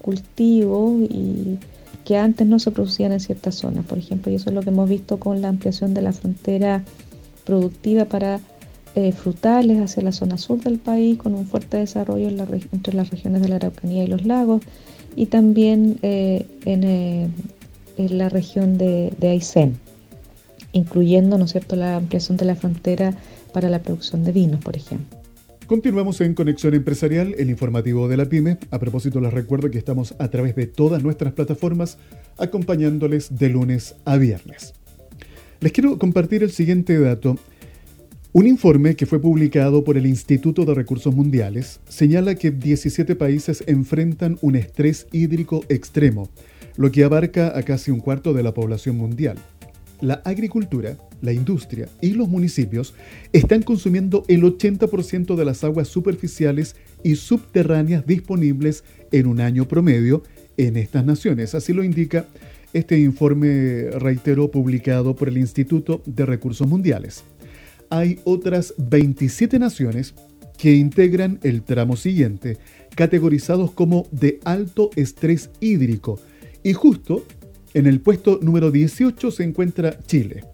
cultivos 0.00 1.02
y 1.02 1.58
que 2.06 2.16
antes 2.16 2.46
no 2.46 2.58
se 2.58 2.70
producían 2.70 3.12
en 3.12 3.20
ciertas 3.20 3.56
zonas, 3.56 3.84
por 3.84 3.98
ejemplo, 3.98 4.32
y 4.32 4.36
eso 4.36 4.48
es 4.48 4.54
lo 4.54 4.62
que 4.62 4.70
hemos 4.70 4.88
visto 4.88 5.18
con 5.18 5.42
la 5.42 5.48
ampliación 5.48 5.92
de 5.92 6.00
la 6.00 6.14
frontera 6.14 6.82
productiva 7.44 8.06
para 8.06 8.40
frutales 9.16 9.78
hacia 9.80 10.02
la 10.02 10.12
zona 10.12 10.38
sur 10.38 10.60
del 10.60 10.78
país, 10.78 11.18
con 11.18 11.34
un 11.34 11.46
fuerte 11.46 11.76
desarrollo 11.76 12.28
entre 12.72 12.94
las 12.94 13.10
regiones 13.10 13.42
de 13.42 13.48
la 13.48 13.56
Araucanía 13.56 14.04
y 14.04 14.06
los 14.06 14.24
lagos, 14.24 14.62
y 15.14 15.26
también 15.26 15.98
eh, 16.02 16.46
eh, 16.64 17.28
en, 17.96 18.18
la 18.18 18.28
región 18.28 18.78
de, 18.78 19.12
de 19.18 19.28
Aysén, 19.28 19.78
incluyendo 20.72 21.38
¿no 21.38 21.44
es 21.44 21.52
cierto? 21.52 21.76
la 21.76 21.96
ampliación 21.96 22.36
de 22.36 22.44
la 22.44 22.54
frontera 22.54 23.14
para 23.52 23.68
la 23.70 23.80
producción 23.80 24.24
de 24.24 24.32
vinos, 24.32 24.62
por 24.62 24.76
ejemplo. 24.76 25.18
Continuamos 25.66 26.20
en 26.20 26.34
Conexión 26.34 26.74
Empresarial, 26.74 27.34
el 27.38 27.50
informativo 27.50 28.06
de 28.06 28.16
la 28.16 28.26
PyME. 28.26 28.58
A 28.70 28.78
propósito, 28.78 29.20
les 29.20 29.32
recuerdo 29.32 29.68
que 29.68 29.78
estamos 29.78 30.14
a 30.20 30.28
través 30.28 30.54
de 30.54 30.68
todas 30.68 31.02
nuestras 31.02 31.32
plataformas 31.32 31.98
acompañándoles 32.38 33.36
de 33.36 33.48
lunes 33.48 33.96
a 34.04 34.16
viernes. 34.16 34.74
Les 35.58 35.72
quiero 35.72 35.98
compartir 35.98 36.44
el 36.44 36.52
siguiente 36.52 36.96
dato. 37.00 37.36
Un 38.36 38.46
informe 38.46 38.96
que 38.96 39.06
fue 39.06 39.18
publicado 39.18 39.82
por 39.82 39.96
el 39.96 40.04
Instituto 40.04 40.66
de 40.66 40.74
Recursos 40.74 41.14
Mundiales 41.14 41.80
señala 41.88 42.34
que 42.34 42.50
17 42.50 43.16
países 43.16 43.64
enfrentan 43.66 44.36
un 44.42 44.56
estrés 44.56 45.06
hídrico 45.10 45.64
extremo, 45.70 46.28
lo 46.76 46.92
que 46.92 47.02
abarca 47.02 47.56
a 47.56 47.62
casi 47.62 47.90
un 47.90 48.00
cuarto 48.00 48.34
de 48.34 48.42
la 48.42 48.52
población 48.52 48.98
mundial. 48.98 49.38
La 50.02 50.20
agricultura, 50.26 50.98
la 51.22 51.32
industria 51.32 51.88
y 52.02 52.10
los 52.10 52.28
municipios 52.28 52.92
están 53.32 53.62
consumiendo 53.62 54.22
el 54.28 54.42
80% 54.42 55.34
de 55.34 55.44
las 55.46 55.64
aguas 55.64 55.88
superficiales 55.88 56.76
y 57.02 57.16
subterráneas 57.16 58.06
disponibles 58.06 58.84
en 59.12 59.28
un 59.28 59.40
año 59.40 59.66
promedio 59.66 60.22
en 60.58 60.76
estas 60.76 61.06
naciones. 61.06 61.54
Así 61.54 61.72
lo 61.72 61.82
indica 61.82 62.26
este 62.74 62.98
informe, 62.98 63.92
reitero, 63.92 64.50
publicado 64.50 65.16
por 65.16 65.28
el 65.28 65.38
Instituto 65.38 66.02
de 66.04 66.26
Recursos 66.26 66.68
Mundiales 66.68 67.24
hay 67.90 68.20
otras 68.24 68.74
27 68.78 69.58
naciones 69.58 70.14
que 70.56 70.74
integran 70.74 71.38
el 71.42 71.62
tramo 71.62 71.96
siguiente, 71.96 72.58
categorizados 72.94 73.72
como 73.72 74.06
de 74.10 74.40
alto 74.44 74.90
estrés 74.96 75.50
hídrico, 75.60 76.18
y 76.62 76.72
justo 76.72 77.24
en 77.74 77.86
el 77.86 78.00
puesto 78.00 78.38
número 78.42 78.70
18 78.70 79.30
se 79.30 79.44
encuentra 79.44 79.98
Chile. 80.06 80.44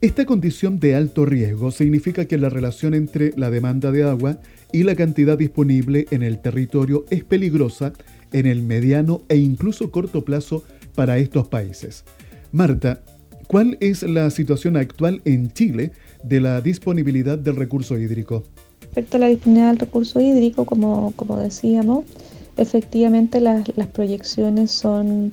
Esta 0.00 0.26
condición 0.26 0.78
de 0.78 0.94
alto 0.94 1.24
riesgo 1.24 1.70
significa 1.70 2.26
que 2.26 2.36
la 2.36 2.50
relación 2.50 2.92
entre 2.92 3.32
la 3.36 3.50
demanda 3.50 3.92
de 3.92 4.02
agua 4.02 4.40
y 4.72 4.82
la 4.82 4.94
cantidad 4.94 5.38
disponible 5.38 6.06
en 6.10 6.22
el 6.22 6.40
territorio 6.42 7.06
es 7.08 7.24
peligrosa 7.24 7.92
en 8.32 8.46
el 8.46 8.62
mediano 8.62 9.22
e 9.28 9.36
incluso 9.36 9.90
corto 9.90 10.24
plazo 10.24 10.64
para 10.94 11.18
estos 11.18 11.48
países. 11.48 12.04
Marta, 12.52 13.00
¿cuál 13.46 13.78
es 13.80 14.02
la 14.02 14.28
situación 14.30 14.76
actual 14.76 15.22
en 15.24 15.50
Chile 15.52 15.92
de 16.28 16.40
la 16.40 16.60
disponibilidad 16.60 17.38
del 17.38 17.56
recurso 17.56 17.98
hídrico. 17.98 18.42
Respecto 18.80 19.16
a 19.16 19.20
la 19.20 19.26
disponibilidad 19.28 19.70
del 19.70 19.80
recurso 19.80 20.20
hídrico, 20.20 20.64
como, 20.64 21.12
como 21.16 21.38
decíamos, 21.38 22.04
efectivamente 22.56 23.40
las, 23.40 23.66
proyecciones 23.92 24.70
son 24.70 25.32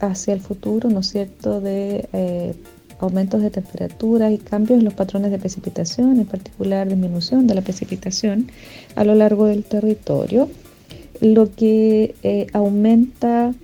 hacia 0.00 0.34
el 0.34 0.40
futuro, 0.40 0.90
¿no 0.90 1.00
es 1.00 1.08
cierto?, 1.08 1.60
de 1.60 2.08
eh, 2.12 2.54
aumentos 2.98 3.42
de 3.42 3.50
temperatura 3.50 4.30
y 4.30 4.38
cambios 4.38 4.78
en 4.78 4.84
los 4.84 4.94
patrones 4.94 5.30
de 5.30 5.38
precipitación, 5.38 6.18
en 6.18 6.26
particular 6.26 6.88
disminución 6.88 7.46
de 7.46 7.54
la 7.54 7.62
precipitación 7.62 8.50
a 8.96 9.04
lo 9.04 9.14
largo 9.14 9.46
del 9.46 9.64
territorio, 9.64 10.48
lo 11.20 11.52
que 11.54 12.14
eh, 12.22 12.46
aumenta 12.52 13.54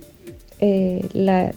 eh, 0.59 1.51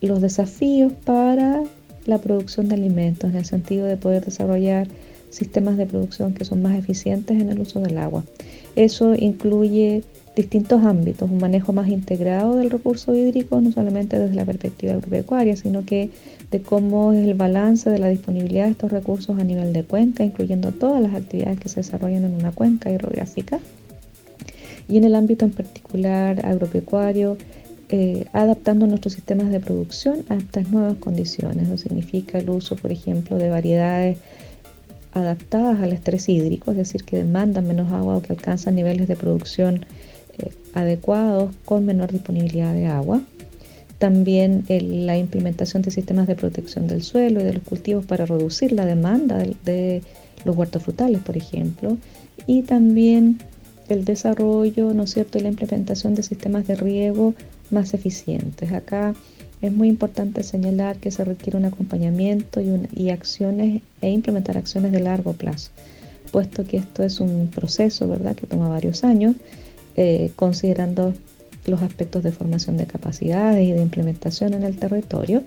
los 0.00 0.20
desafíos 0.20 0.92
para 1.04 1.62
la 2.06 2.18
producción 2.18 2.68
de 2.68 2.74
alimentos, 2.74 3.30
en 3.30 3.36
el 3.36 3.44
sentido 3.44 3.86
de 3.86 3.96
poder 3.96 4.24
desarrollar 4.24 4.88
sistemas 5.30 5.76
de 5.76 5.86
producción 5.86 6.34
que 6.34 6.44
son 6.44 6.62
más 6.62 6.76
eficientes 6.76 7.40
en 7.40 7.50
el 7.50 7.60
uso 7.60 7.80
del 7.80 7.98
agua. 7.98 8.24
Eso 8.76 9.14
incluye 9.14 10.02
distintos 10.36 10.84
ámbitos, 10.84 11.30
un 11.30 11.38
manejo 11.38 11.72
más 11.72 11.88
integrado 11.88 12.56
del 12.56 12.70
recurso 12.70 13.14
hídrico, 13.14 13.60
no 13.60 13.72
solamente 13.72 14.18
desde 14.18 14.34
la 14.34 14.44
perspectiva 14.44 14.94
agropecuaria, 14.94 15.56
sino 15.56 15.84
que 15.84 16.10
de 16.50 16.62
cómo 16.62 17.12
es 17.12 17.26
el 17.26 17.34
balance 17.34 17.90
de 17.90 17.98
la 17.98 18.08
disponibilidad 18.08 18.64
de 18.64 18.72
estos 18.72 18.90
recursos 18.90 19.38
a 19.38 19.44
nivel 19.44 19.72
de 19.72 19.84
cuenca, 19.84 20.24
incluyendo 20.24 20.72
todas 20.72 21.00
las 21.02 21.14
actividades 21.14 21.60
que 21.60 21.68
se 21.68 21.80
desarrollan 21.80 22.24
en 22.24 22.34
una 22.34 22.52
cuenca 22.52 22.90
hidrográfica. 22.90 23.60
Y 24.88 24.96
en 24.96 25.04
el 25.04 25.14
ámbito 25.14 25.44
en 25.44 25.52
particular 25.52 26.44
agropecuario, 26.44 27.36
eh, 27.92 28.26
adaptando 28.32 28.86
nuestros 28.86 29.14
sistemas 29.14 29.50
de 29.50 29.58
producción 29.58 30.24
a 30.28 30.36
estas 30.36 30.70
nuevas 30.70 30.94
condiciones. 30.98 31.66
Eso 31.66 31.76
significa 31.76 32.38
el 32.38 32.48
uso, 32.48 32.76
por 32.76 32.92
ejemplo, 32.92 33.36
de 33.36 33.50
variedades 33.50 34.18
adaptadas 35.12 35.80
al 35.80 35.92
estrés 35.92 36.28
hídrico, 36.28 36.70
es 36.70 36.76
decir, 36.76 37.02
que 37.02 37.16
demandan 37.16 37.66
menos 37.66 37.92
agua 37.92 38.16
o 38.16 38.22
que 38.22 38.32
alcanzan 38.32 38.76
niveles 38.76 39.08
de 39.08 39.16
producción 39.16 39.86
eh, 40.38 40.52
adecuados 40.72 41.52
con 41.64 41.84
menor 41.84 42.12
disponibilidad 42.12 42.72
de 42.72 42.86
agua. 42.86 43.22
También 43.98 44.64
la 44.68 45.18
implementación 45.18 45.82
de 45.82 45.90
sistemas 45.90 46.28
de 46.28 46.36
protección 46.36 46.86
del 46.86 47.02
suelo 47.02 47.40
y 47.40 47.44
de 47.44 47.54
los 47.54 47.64
cultivos 47.64 48.06
para 48.06 48.24
reducir 48.24 48.70
la 48.70 48.86
demanda 48.86 49.36
de, 49.38 49.56
de 49.64 50.02
los 50.44 50.56
huertos 50.56 50.84
frutales, 50.84 51.20
por 51.22 51.36
ejemplo. 51.36 51.98
Y 52.46 52.62
también 52.62 53.40
el 53.88 54.04
desarrollo, 54.04 54.94
¿no 54.94 55.02
es 55.02 55.10
cierto?, 55.10 55.38
y 55.38 55.42
la 55.42 55.48
implementación 55.48 56.14
de 56.14 56.22
sistemas 56.22 56.66
de 56.68 56.76
riego 56.76 57.34
más 57.70 57.94
eficientes. 57.94 58.72
Acá 58.72 59.14
es 59.62 59.72
muy 59.72 59.88
importante 59.88 60.42
señalar 60.42 60.96
que 60.96 61.10
se 61.10 61.24
requiere 61.24 61.58
un 61.58 61.66
acompañamiento 61.66 62.60
y, 62.60 63.10
acciones 63.10 63.82
e 64.00 64.10
implementar 64.10 64.56
acciones 64.56 64.92
de 64.92 65.00
largo 65.00 65.34
plazo, 65.34 65.70
puesto 66.32 66.64
que 66.64 66.78
esto 66.78 67.02
es 67.02 67.20
un 67.20 67.48
proceso, 67.48 68.08
¿verdad?, 68.08 68.34
que 68.34 68.46
toma 68.46 68.68
varios 68.68 69.04
años, 69.04 69.36
eh, 69.96 70.30
considerando 70.36 71.12
los 71.66 71.82
aspectos 71.82 72.22
de 72.22 72.32
formación 72.32 72.78
de 72.78 72.86
capacidades 72.86 73.68
y 73.68 73.72
de 73.72 73.82
implementación 73.82 74.54
en 74.54 74.62
el 74.62 74.76
territorio. 74.76 75.42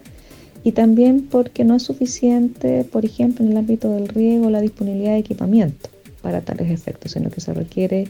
Y 0.64 0.74
también 0.74 1.28
porque 1.30 1.66
no 1.66 1.76
es 1.76 1.84
suficiente, 1.84 2.86
por 2.86 3.04
ejemplo, 3.04 3.44
en 3.44 3.52
el 3.52 3.58
ámbito 3.58 3.90
del 3.90 4.08
riego, 4.08 4.50
la 4.50 4.62
disponibilidad 4.62 5.14
de 5.14 5.18
equipamiento 5.18 5.90
para 6.22 6.42
tales 6.42 6.72
efectos, 6.72 7.12
sino 7.12 7.30
que 7.30 7.42
se 7.42 7.54
requiere 7.54 8.08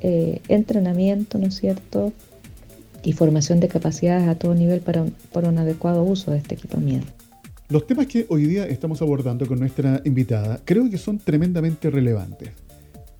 eh, 0.00 0.40
entrenamiento, 0.48 1.38
¿no 1.38 1.46
es 1.46 1.54
cierto?, 1.54 2.12
y 3.02 3.12
formación 3.12 3.60
de 3.60 3.68
capacidades 3.68 4.28
a 4.28 4.34
todo 4.34 4.54
nivel 4.54 4.80
para 4.80 5.02
un, 5.02 5.14
para 5.32 5.48
un 5.48 5.58
adecuado 5.58 6.02
uso 6.02 6.30
de 6.30 6.38
este 6.38 6.54
equipamiento. 6.54 7.06
Los 7.68 7.86
temas 7.86 8.06
que 8.06 8.26
hoy 8.28 8.46
día 8.46 8.66
estamos 8.66 9.00
abordando 9.00 9.46
con 9.46 9.58
nuestra 9.58 10.02
invitada 10.04 10.60
creo 10.64 10.90
que 10.90 10.98
son 10.98 11.18
tremendamente 11.18 11.90
relevantes. 11.90 12.50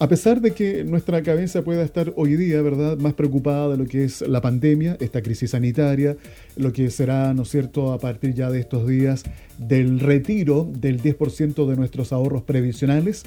A 0.02 0.08
pesar 0.08 0.40
de 0.40 0.50
que 0.50 0.82
nuestra 0.82 1.22
cabeza 1.22 1.62
pueda 1.62 1.84
estar 1.84 2.12
hoy 2.16 2.34
día, 2.34 2.60
¿verdad?, 2.60 2.98
más 2.98 3.14
preocupada 3.14 3.68
de 3.68 3.76
lo 3.76 3.84
que 3.86 4.02
es 4.02 4.20
la 4.22 4.40
pandemia, 4.40 4.96
esta 4.98 5.22
crisis 5.22 5.52
sanitaria, 5.52 6.16
lo 6.56 6.72
que 6.72 6.90
será, 6.90 7.32
¿no 7.34 7.42
es 7.42 7.50
cierto?, 7.50 7.92
a 7.92 8.00
partir 8.00 8.34
ya 8.34 8.50
de 8.50 8.58
estos 8.58 8.88
días 8.88 9.22
del 9.58 10.00
retiro 10.00 10.68
del 10.76 11.00
10% 11.00 11.68
de 11.68 11.76
nuestros 11.76 12.12
ahorros 12.12 12.42
previsionales, 12.42 13.22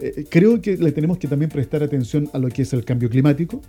eh, 0.00 0.26
creo 0.28 0.60
que 0.60 0.76
le 0.76 0.92
tenemos 0.92 1.16
que 1.16 1.28
también 1.28 1.50
prestar 1.50 1.82
atención 1.82 2.28
a 2.34 2.38
lo 2.38 2.48
que 2.50 2.60
es 2.60 2.74
el 2.74 2.84
cambio 2.84 3.08
climático, 3.08 3.62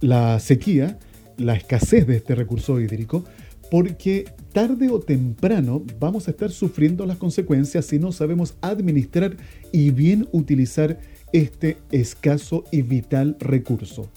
la 0.00 0.38
sequía, 0.38 1.00
la 1.36 1.54
escasez 1.54 2.06
de 2.06 2.16
este 2.16 2.34
recurso 2.34 2.80
hídrico, 2.80 3.24
porque 3.70 4.24
tarde 4.52 4.90
o 4.90 5.00
temprano 5.00 5.84
vamos 5.98 6.28
a 6.28 6.30
estar 6.30 6.50
sufriendo 6.50 7.04
las 7.06 7.16
consecuencias 7.16 7.86
si 7.86 7.98
no 7.98 8.12
sabemos 8.12 8.54
administrar 8.60 9.36
y 9.72 9.90
bien 9.90 10.28
utilizar 10.32 10.98
este 11.32 11.76
escaso 11.90 12.64
y 12.70 12.82
vital 12.82 13.36
recurso. 13.40 14.10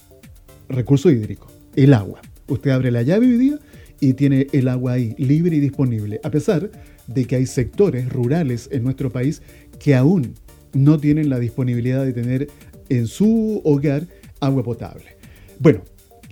Recurso 0.69 1.09
hídrico, 1.09 1.47
el 1.75 1.93
agua. 1.93 2.21
Usted 2.47 2.71
abre 2.71 2.91
la 2.91 3.01
llave 3.01 3.27
hoy 3.27 3.37
día 3.37 3.59
y 3.99 4.13
tiene 4.13 4.47
el 4.53 4.67
agua 4.67 4.93
ahí, 4.93 5.15
libre 5.17 5.57
y 5.57 5.59
disponible, 5.59 6.21
a 6.23 6.31
pesar 6.31 6.69
de 7.07 7.25
que 7.25 7.35
hay 7.35 7.45
sectores 7.45 8.07
rurales 8.09 8.69
en 8.71 8.83
nuestro 8.83 9.11
país 9.11 9.41
que 9.79 9.95
aún 9.95 10.35
no 10.73 10.99
tienen 10.99 11.29
la 11.29 11.39
disponibilidad 11.39 12.05
de 12.05 12.13
tener 12.13 12.47
en 12.89 13.07
su 13.07 13.61
hogar 13.63 14.07
agua 14.39 14.63
potable. 14.63 15.17
Bueno, 15.59 15.83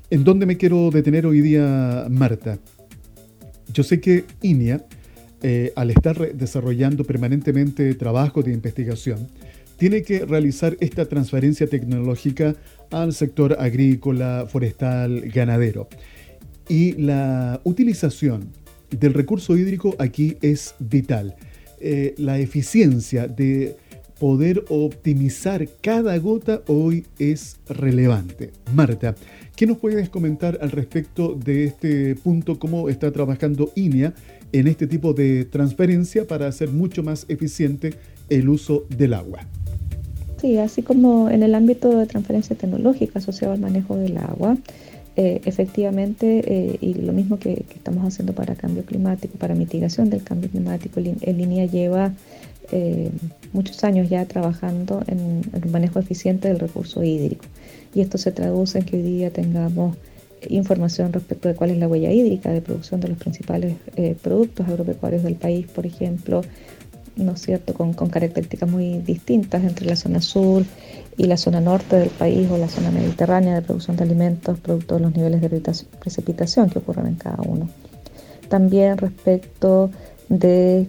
¿en 0.10 0.24
dónde 0.24 0.46
me 0.46 0.58
quiero 0.58 0.90
detener 0.92 1.26
hoy 1.26 1.42
día, 1.42 2.08
Marta? 2.10 2.60
Yo 3.74 3.84
sé 3.84 4.00
que 4.00 4.26
INEA, 4.42 4.86
eh, 5.44 5.72
al 5.76 5.92
estar 5.92 6.18
desarrollando 6.34 7.04
permanentemente 7.04 7.94
trabajos 7.96 8.46
de 8.46 8.54
investigación, 8.54 9.28
tiene 9.78 10.02
que 10.02 10.26
realizar 10.26 10.76
esta 10.80 11.06
transferencia 11.06 11.68
tecnológica 11.68 12.56
al 12.90 13.14
sector 13.14 13.58
agrícola, 13.60 14.48
forestal, 14.50 15.22
ganadero. 15.30 15.88
Y 16.68 16.94
la 16.94 17.62
utilización 17.64 18.50
del 18.90 19.14
recurso 19.14 19.56
hídrico 19.56 19.96
aquí 20.00 20.38
es 20.42 20.74
vital. 20.80 21.36
Eh, 21.80 22.16
la 22.18 22.40
eficiencia 22.40 23.28
de 23.28 23.76
poder 24.20 24.66
optimizar 24.70 25.68
cada 25.82 26.18
gota 26.18 26.62
hoy 26.68 27.06
es 27.20 27.58
relevante. 27.68 28.52
Marta, 28.74 29.16
¿qué 29.56 29.68
nos 29.68 29.78
puedes 29.78 30.10
comentar 30.10 30.58
al 30.62 30.72
respecto 30.72 31.34
de 31.34 31.66
este 31.66 32.16
punto? 32.16 32.60
¿Cómo 32.60 32.90
está 32.90 33.12
trabajando 33.12 33.72
INEA 33.76 34.14
en 34.52 34.68
este 34.68 34.88
tipo 34.88 35.14
de 35.14 35.46
transferencia 35.46 36.26
para 36.26 36.48
hacer 36.48 36.70
mucho 36.70 37.04
más 37.04 37.26
eficiente 37.30 37.94
el 38.30 38.50
uso 38.50 38.86
del 38.90 39.14
agua? 39.14 39.40
Sí, 40.42 40.58
así 40.58 40.84
como 40.84 41.30
en 41.30 41.42
el 41.42 41.56
ámbito 41.56 41.98
de 41.98 42.06
transferencia 42.06 42.56
tecnológica 42.56 43.20
asociado 43.20 43.54
al 43.54 43.60
manejo 43.60 43.98
del 43.98 44.18
agua, 44.18 44.58
eh, 45.20 45.42
efectivamente, 45.46 46.44
eh, 46.46 46.78
y 46.80 46.94
lo 46.94 47.12
mismo 47.12 47.40
que, 47.40 47.66
estamos 47.74 48.06
haciendo 48.06 48.34
para 48.34 48.54
cambio 48.54 48.84
climático, 48.84 49.36
para 49.40 49.56
mitigación 49.56 50.12
del 50.12 50.22
cambio 50.22 50.48
climático, 50.48 51.00
el, 51.00 51.42
INEA 51.42 51.66
lleva 51.66 52.14
eh, 52.72 53.10
muchos 53.54 53.84
años 53.84 54.10
ya 54.10 54.26
trabajando 54.26 55.04
en, 55.08 55.42
el 55.54 55.70
manejo 55.70 56.00
eficiente 56.00 56.48
del 56.48 56.60
recurso 56.60 57.04
hídrico. 57.04 57.46
Y 57.94 58.02
esto 58.02 58.18
se 58.18 58.32
traduce 58.32 58.80
en 58.80 58.86
que 58.86 58.98
hoy 58.98 59.04
día 59.04 59.32
tengamos 59.32 59.96
información 60.50 61.14
respecto 61.14 61.48
de 61.48 61.56
cuál 61.56 61.72
es 61.72 61.78
la 61.78 61.88
huella 61.88 62.12
hídrica 62.12 62.52
de 62.52 62.62
producción 62.62 63.00
de 63.00 63.08
los 63.08 63.18
principales 63.18 63.76
eh, 63.96 64.16
productos 64.22 64.68
agropecuarios 64.68 65.24
del 65.24 65.36
país, 65.36 65.66
por 65.68 65.86
ejemplo, 65.86 66.42
¿no 67.16 67.34
es 67.34 67.42
cierto?, 67.42 67.74
con, 67.74 67.94
con, 67.94 68.10
características 68.10 68.70
muy 68.70 69.00
distintas 69.00 69.64
entre 69.64 69.88
la 69.88 69.96
zona 69.96 70.22
sur 70.22 70.64
y 71.18 71.24
la 71.24 71.38
zona 71.38 71.60
norte 71.60 71.96
del 71.96 72.10
país 72.10 72.48
o 72.52 72.58
la 72.58 72.70
zona 72.70 72.92
mediterránea 72.92 73.56
de 73.56 73.64
producción 73.64 73.98
de 73.98 74.04
alimentos, 74.04 74.60
producto 74.60 74.96
de 74.96 75.02
los 75.02 75.16
niveles 75.16 75.42
de 75.42 75.62
precipitación 76.00 76.70
que 76.70 76.80
ocurren 76.80 77.08
en 77.08 77.16
cada 77.16 77.42
uno. 77.42 77.68
También 78.48 78.98
respecto 78.98 79.90
de 80.30 80.88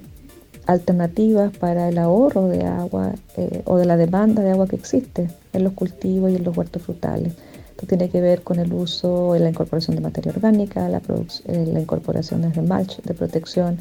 alternativas 0.68 1.56
para 1.56 1.88
el 1.88 1.96
ahorro 1.96 2.46
de 2.46 2.66
agua 2.66 3.14
eh, 3.38 3.62
o 3.64 3.78
de 3.78 3.86
la 3.86 3.96
demanda 3.96 4.42
de 4.42 4.50
agua 4.50 4.68
que 4.68 4.76
existe 4.76 5.30
en 5.54 5.64
los 5.64 5.72
cultivos 5.72 6.30
y 6.30 6.36
en 6.36 6.44
los 6.44 6.54
huertos 6.54 6.82
frutales. 6.82 7.32
Esto 7.70 7.86
tiene 7.86 8.10
que 8.10 8.20
ver 8.20 8.42
con 8.42 8.58
el 8.58 8.70
uso 8.74 9.34
y 9.34 9.38
la 9.38 9.48
incorporación 9.48 9.96
de 9.96 10.02
materia 10.02 10.30
orgánica, 10.30 10.86
la, 10.90 11.00
eh, 11.46 11.70
la 11.72 11.80
incorporación 11.80 12.42
de 12.42 12.60
mulch, 12.60 13.00
de 13.00 13.14
protección, 13.14 13.78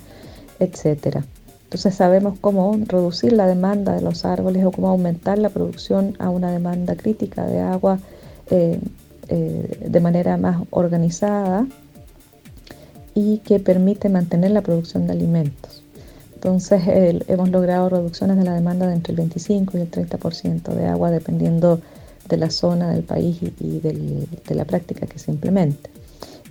etc. 0.59 1.17
Entonces 1.65 1.93
sabemos 1.93 2.39
cómo 2.39 2.79
reducir 2.85 3.33
la 3.33 3.47
demanda 3.47 3.93
de 3.93 4.01
los 4.01 4.23
árboles 4.23 4.63
o 4.63 4.71
cómo 4.71 4.87
aumentar 4.87 5.37
la 5.39 5.49
producción 5.49 6.15
a 6.19 6.29
una 6.29 6.51
demanda 6.51 6.95
crítica 6.95 7.45
de 7.45 7.59
agua 7.59 7.99
eh, 8.49 8.79
de 9.29 9.99
manera 9.99 10.37
más 10.37 10.63
organizada 10.69 11.67
y 13.13 13.39
que 13.39 13.59
permite 13.59 14.07
mantener 14.07 14.51
la 14.51 14.61
producción 14.61 15.05
de 15.05 15.11
alimentos. 15.11 15.83
Entonces 16.37 16.83
hemos 17.27 17.49
logrado 17.49 17.89
reducciones 17.89 18.37
de 18.37 18.43
la 18.43 18.53
demanda 18.53 18.85
de 18.85 18.93
entre 18.93 19.11
el 19.11 19.17
25 19.17 19.75
y 19.75 19.81
el 19.81 19.89
30% 19.89 20.71
de 20.75 20.85
agua 20.85 21.09
dependiendo 21.09 21.81
de 22.29 22.37
la 22.37 22.51
zona 22.51 22.91
del 22.91 23.01
país 23.01 23.39
y, 23.41 23.79
de 23.79 24.55
la 24.55 24.63
práctica 24.65 25.07
que 25.07 25.17
se 25.17 25.31
implemente. 25.31 25.89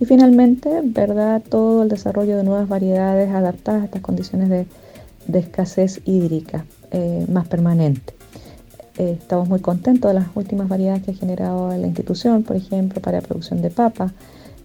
Y 0.01 0.03
finalmente, 0.03 0.81
¿verdad? 0.83 1.41
todo 1.41 1.83
el 1.83 1.89
desarrollo 1.89 2.35
de 2.35 2.43
nuevas 2.43 2.67
variedades 2.67 3.33
adaptadas 3.33 3.83
a 3.83 3.85
estas 3.85 4.01
condiciones 4.01 4.49
de, 4.49 5.39
escasez 5.39 6.01
hídrica 6.03 6.65
eh, 6.91 7.25
más 7.29 7.47
permanente. 7.47 8.13
Eh, 8.97 9.17
estamos 9.21 9.47
muy 9.47 9.61
contentos 9.61 10.11
de 10.11 10.15
las 10.19 10.27
últimas 10.35 10.67
variedades 10.67 11.03
que 11.03 11.11
ha 11.11 11.13
generado 11.13 11.69
la 11.69 11.87
institución, 11.87 12.43
por 12.43 12.57
ejemplo, 12.57 13.01
para 13.01 13.21
producción 13.21 13.61
de 13.61 13.69
papa, 13.69 14.11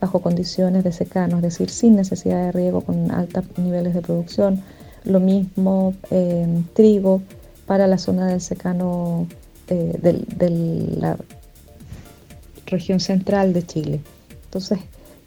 bajo 0.00 0.20
condiciones 0.20 0.82
de 0.82 0.90
secano, 0.90 1.36
es 1.36 1.42
decir, 1.42 1.70
sin 1.70 1.94
necesidad 1.94 2.46
de 2.46 2.50
riego, 2.50 2.80
con 2.80 3.12
altos 3.12 3.44
niveles 3.56 3.94
de 3.94 4.02
producción, 4.02 4.62
lo 5.04 5.20
mismo 5.20 5.94
eh, 6.10 6.62
trigo 6.74 7.22
para 7.66 7.86
la 7.86 7.98
zona 7.98 8.26
del 8.26 8.40
secano 8.40 9.26
eh, 9.68 9.98
de 10.00 10.50
la 10.98 11.16
región 12.66 13.00
central 13.00 13.52
de 13.52 13.64
Chile. 13.64 14.00
Entonces, 14.44 14.78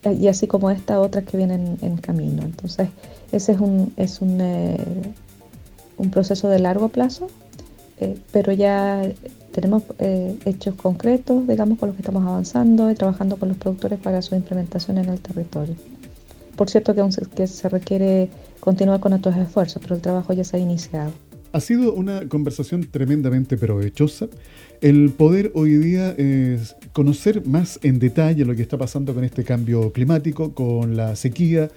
y 0.04 0.28
así 0.28 0.46
como 0.48 0.70
esta, 0.70 1.00
otras 1.00 1.26
que 1.26 1.38
vienen 1.38 1.78
en 1.82 1.98
camino. 1.98 2.44
Entonces, 2.44 2.90
ese 3.32 3.54
es 3.54 3.60
un, 3.60 3.94
es 3.98 4.22
un, 4.22 4.40
eh, 4.40 4.78
un 5.98 6.12
proceso 6.12 6.48
de 6.50 6.60
largo 6.60 6.90
plazo, 6.90 7.28
pero 8.34 8.52
ya 8.52 9.02
tenemos 9.54 9.84
hechos 10.00 10.76
concretos, 10.76 11.48
digamos, 11.48 11.80
con 11.80 11.88
los 11.88 11.96
que 11.96 12.02
estamos 12.02 12.28
avanzando 12.28 12.92
y 12.92 12.96
trabajando 12.96 13.38
con 13.38 13.48
los 13.48 13.58
productores 13.58 13.98
para 14.00 14.22
su 14.22 14.36
implementación 14.36 14.98
en 14.98 15.10
el 15.10 15.20
territorio. 15.22 15.76
Por 16.56 16.70
cierto 16.70 16.96
que, 16.96 17.02
que 17.36 17.48
se 17.48 17.70
requiere 17.70 18.30
continuar 18.60 19.00
con 19.00 19.12
nuestros 19.12 19.36
esfuerzos, 19.38 19.82
pero 19.82 19.96
el 19.96 20.02
trabajo 20.02 20.34
ya 20.34 20.44
se 20.44 20.58
ha 20.58 20.60
iniciado. 20.60 21.12
Ha 21.52 21.62
sido 21.62 21.94
una 21.94 22.28
conversación 22.28 22.88
tremendamente 22.92 23.56
provechosa. 23.56 24.28
El 24.82 25.12
poder 25.12 25.52
hoy 25.56 25.76
día 25.78 26.12
es 26.18 26.76
conocer 26.92 27.46
más 27.46 27.80
en 27.82 28.00
detalle 28.00 28.44
lo 28.44 28.56
que 28.56 28.62
está 28.62 28.78
pasando 28.78 29.14
con 29.14 29.24
este 29.24 29.46
cambio 29.46 29.94
climático, 29.94 30.54
con 30.54 30.98
la 30.98 31.16
sequía, 31.16 31.70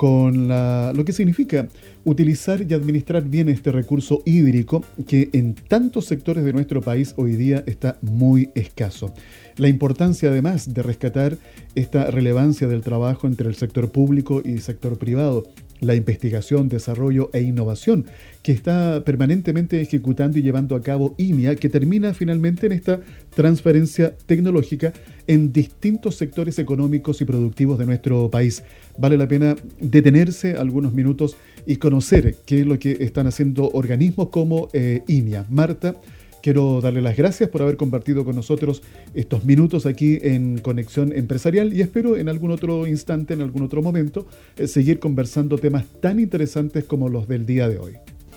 con 0.00 0.48
lo 0.48 1.04
que 1.04 1.12
significa 1.12 1.68
utilizar 2.06 2.64
y 2.66 2.72
administrar 2.72 3.22
bien 3.22 3.50
este 3.50 3.70
recurso 3.70 4.22
hídrico 4.24 4.82
que 5.06 5.28
en 5.34 5.54
tantos 5.54 6.06
sectores 6.06 6.42
de 6.42 6.54
nuestro 6.54 6.80
país 6.80 7.12
hoy 7.18 7.36
día 7.36 7.62
está 7.66 7.98
muy 8.00 8.48
escaso. 8.54 9.12
La 9.58 9.68
importancia 9.68 10.30
además 10.30 10.72
de 10.72 10.82
rescatar 10.82 11.36
esta 11.74 12.10
relevancia 12.10 12.66
del 12.66 12.80
trabajo 12.80 13.26
entre 13.26 13.46
el 13.46 13.56
sector 13.56 13.92
público 13.92 14.40
y 14.42 14.52
el 14.52 14.62
sector 14.62 14.96
privado 14.96 15.44
la 15.80 15.94
investigación, 15.94 16.68
desarrollo 16.68 17.30
e 17.32 17.40
innovación 17.42 18.06
que 18.42 18.52
está 18.52 19.02
permanentemente 19.04 19.80
ejecutando 19.80 20.38
y 20.38 20.42
llevando 20.42 20.74
a 20.74 20.82
cabo 20.82 21.14
INIA, 21.18 21.56
que 21.56 21.68
termina 21.68 22.14
finalmente 22.14 22.66
en 22.66 22.72
esta 22.72 23.00
transferencia 23.34 24.14
tecnológica 24.26 24.92
en 25.26 25.52
distintos 25.52 26.16
sectores 26.16 26.58
económicos 26.58 27.20
y 27.20 27.24
productivos 27.24 27.78
de 27.78 27.86
nuestro 27.86 28.30
país. 28.30 28.62
Vale 28.98 29.16
la 29.16 29.28
pena 29.28 29.56
detenerse 29.80 30.54
algunos 30.54 30.92
minutos 30.92 31.36
y 31.66 31.76
conocer 31.76 32.36
qué 32.46 32.60
es 32.60 32.66
lo 32.66 32.78
que 32.78 32.96
están 33.00 33.26
haciendo 33.26 33.70
organismos 33.70 34.28
como 34.30 34.68
eh, 34.72 35.02
INIA. 35.06 35.44
Marta, 35.50 35.96
Quiero 36.42 36.80
darle 36.80 37.02
las 37.02 37.16
gracias 37.16 37.50
por 37.50 37.62
haber 37.62 37.76
compartido 37.76 38.24
con 38.24 38.34
nosotros 38.34 38.82
estos 39.14 39.44
minutos 39.44 39.84
aquí 39.84 40.18
en 40.22 40.58
Conexión 40.58 41.12
Empresarial 41.12 41.74
y 41.74 41.82
espero 41.82 42.16
en 42.16 42.28
algún 42.28 42.50
otro 42.50 42.86
instante, 42.86 43.34
en 43.34 43.42
algún 43.42 43.62
otro 43.62 43.82
momento, 43.82 44.26
eh, 44.56 44.66
seguir 44.66 44.98
conversando 44.98 45.58
temas 45.58 45.84
tan 46.00 46.18
interesantes 46.18 46.84
como 46.84 47.08
los 47.08 47.28
del 47.28 47.44
día 47.44 47.68
de 47.68 47.78
hoy. 47.78 47.92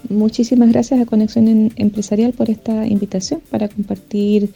Muchísimas 0.09 0.69
gracias 0.69 0.99
a 0.99 1.05
Conexión 1.05 1.71
Empresarial 1.77 2.33
por 2.33 2.49
esta 2.49 2.85
invitación 2.85 3.41
para 3.49 3.69
compartir 3.69 4.49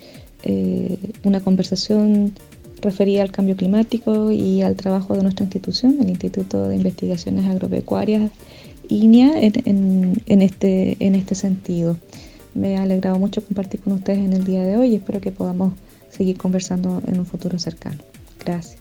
eh, 0.43 0.97
una 1.23 1.39
conversación 1.39 2.33
referida 2.81 3.23
al 3.23 3.31
cambio 3.31 3.55
climático 3.55 4.31
y 4.31 4.61
al 4.61 4.75
trabajo 4.75 5.15
de 5.15 5.23
nuestra 5.23 5.45
institución, 5.45 5.97
el 6.01 6.09
Instituto 6.09 6.67
de 6.67 6.75
Investigaciones 6.75 7.45
Agropecuarias, 7.45 8.29
INIA, 8.89 9.31
en, 9.41 10.41
este, 10.41 10.97
en 10.99 11.15
este 11.15 11.35
sentido. 11.35 11.97
Me 12.57 12.75
ha 12.75 12.81
alegrado 12.81 13.19
mucho 13.19 13.43
compartir 13.43 13.79
con 13.81 13.93
ustedes 13.93 14.17
en 14.17 14.33
el 14.33 14.43
día 14.43 14.63
de 14.63 14.77
hoy 14.77 14.87
y 14.89 14.95
espero 14.95 15.21
que 15.21 15.31
podamos 15.31 15.73
seguir 16.09 16.37
conversando 16.37 17.03
en 17.05 17.19
un 17.19 17.25
futuro 17.27 17.59
cercano. 17.59 17.99
Gracias. 18.43 18.79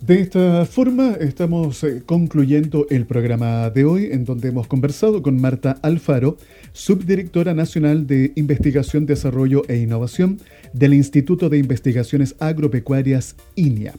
De 0.00 0.20
esta 0.20 0.66
forma 0.66 1.16
estamos 1.20 1.84
eh, 1.84 2.02
concluyendo 2.04 2.86
el 2.90 3.06
programa 3.06 3.70
de 3.70 3.84
hoy 3.84 4.08
en 4.10 4.24
donde 4.24 4.48
hemos 4.48 4.66
conversado 4.66 5.22
con 5.22 5.40
Marta 5.40 5.78
Alfaro, 5.82 6.36
subdirectora 6.72 7.54
nacional 7.54 8.08
de 8.08 8.32
Investigación, 8.34 9.06
Desarrollo 9.06 9.62
e 9.68 9.76
Innovación 9.76 10.40
del 10.72 10.92
Instituto 10.92 11.48
de 11.48 11.58
Investigaciones 11.58 12.34
Agropecuarias 12.40 13.36
INIA. 13.54 13.94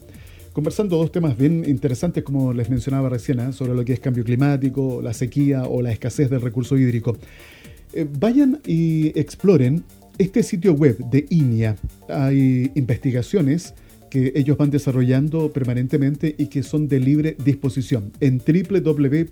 Conversando 0.51 0.97
dos 0.97 1.11
temas 1.11 1.37
bien 1.37 1.63
interesantes, 1.67 2.23
como 2.23 2.51
les 2.51 2.69
mencionaba 2.69 3.09
recién, 3.09 3.39
¿eh? 3.39 3.53
sobre 3.53 3.73
lo 3.75 3.85
que 3.85 3.93
es 3.93 3.99
cambio 3.99 4.23
climático, 4.23 5.01
la 5.03 5.13
sequía 5.13 5.63
o 5.65 5.81
la 5.81 5.91
escasez 5.91 6.29
del 6.29 6.41
recurso 6.41 6.75
hídrico. 6.77 7.15
Eh, 7.97 8.07
vayan 8.19 8.61
y 8.63 9.07
exploren 9.19 9.83
este 10.19 10.43
sitio 10.43 10.73
web 10.73 10.99
de 11.09 11.25
INIA. 11.31 11.77
Hay 12.07 12.71
investigaciones 12.75 13.73
que 14.11 14.33
ellos 14.35 14.55
van 14.55 14.69
desarrollando 14.69 15.51
permanentemente 15.51 16.35
y 16.37 16.45
que 16.45 16.61
son 16.61 16.87
de 16.87 16.99
libre 16.99 17.35
disposición 17.43 18.11
en 18.19 18.37
www.inia.cl. 18.37 19.31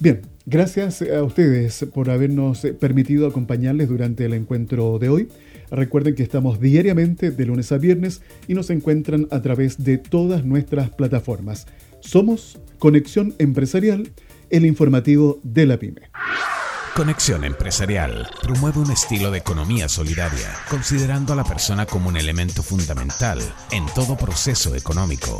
Bien, 0.00 0.22
gracias 0.44 1.02
a 1.02 1.22
ustedes 1.22 1.86
por 1.94 2.10
habernos 2.10 2.62
permitido 2.80 3.28
acompañarles 3.28 3.88
durante 3.88 4.24
el 4.24 4.34
encuentro 4.34 4.98
de 4.98 5.08
hoy. 5.08 5.28
Recuerden 5.70 6.16
que 6.16 6.24
estamos 6.24 6.58
diariamente 6.58 7.30
de 7.30 7.46
lunes 7.46 7.70
a 7.70 7.78
viernes 7.78 8.22
y 8.48 8.54
nos 8.54 8.70
encuentran 8.70 9.28
a 9.30 9.40
través 9.40 9.84
de 9.84 9.98
todas 9.98 10.44
nuestras 10.44 10.90
plataformas. 10.90 11.68
Somos 12.00 12.58
Conexión 12.80 13.34
Empresarial 13.38 14.10
el 14.50 14.66
informativo 14.66 15.40
de 15.42 15.66
la 15.66 15.78
pyme. 15.78 16.10
Conexión 16.94 17.44
Empresarial 17.44 18.26
promueve 18.42 18.80
un 18.80 18.90
estilo 18.90 19.30
de 19.30 19.38
economía 19.38 19.88
solidaria, 19.88 20.54
considerando 20.70 21.34
a 21.34 21.36
la 21.36 21.44
persona 21.44 21.84
como 21.84 22.08
un 22.08 22.16
elemento 22.16 22.62
fundamental 22.62 23.38
en 23.70 23.84
todo 23.94 24.16
proceso 24.16 24.74
económico. 24.74 25.38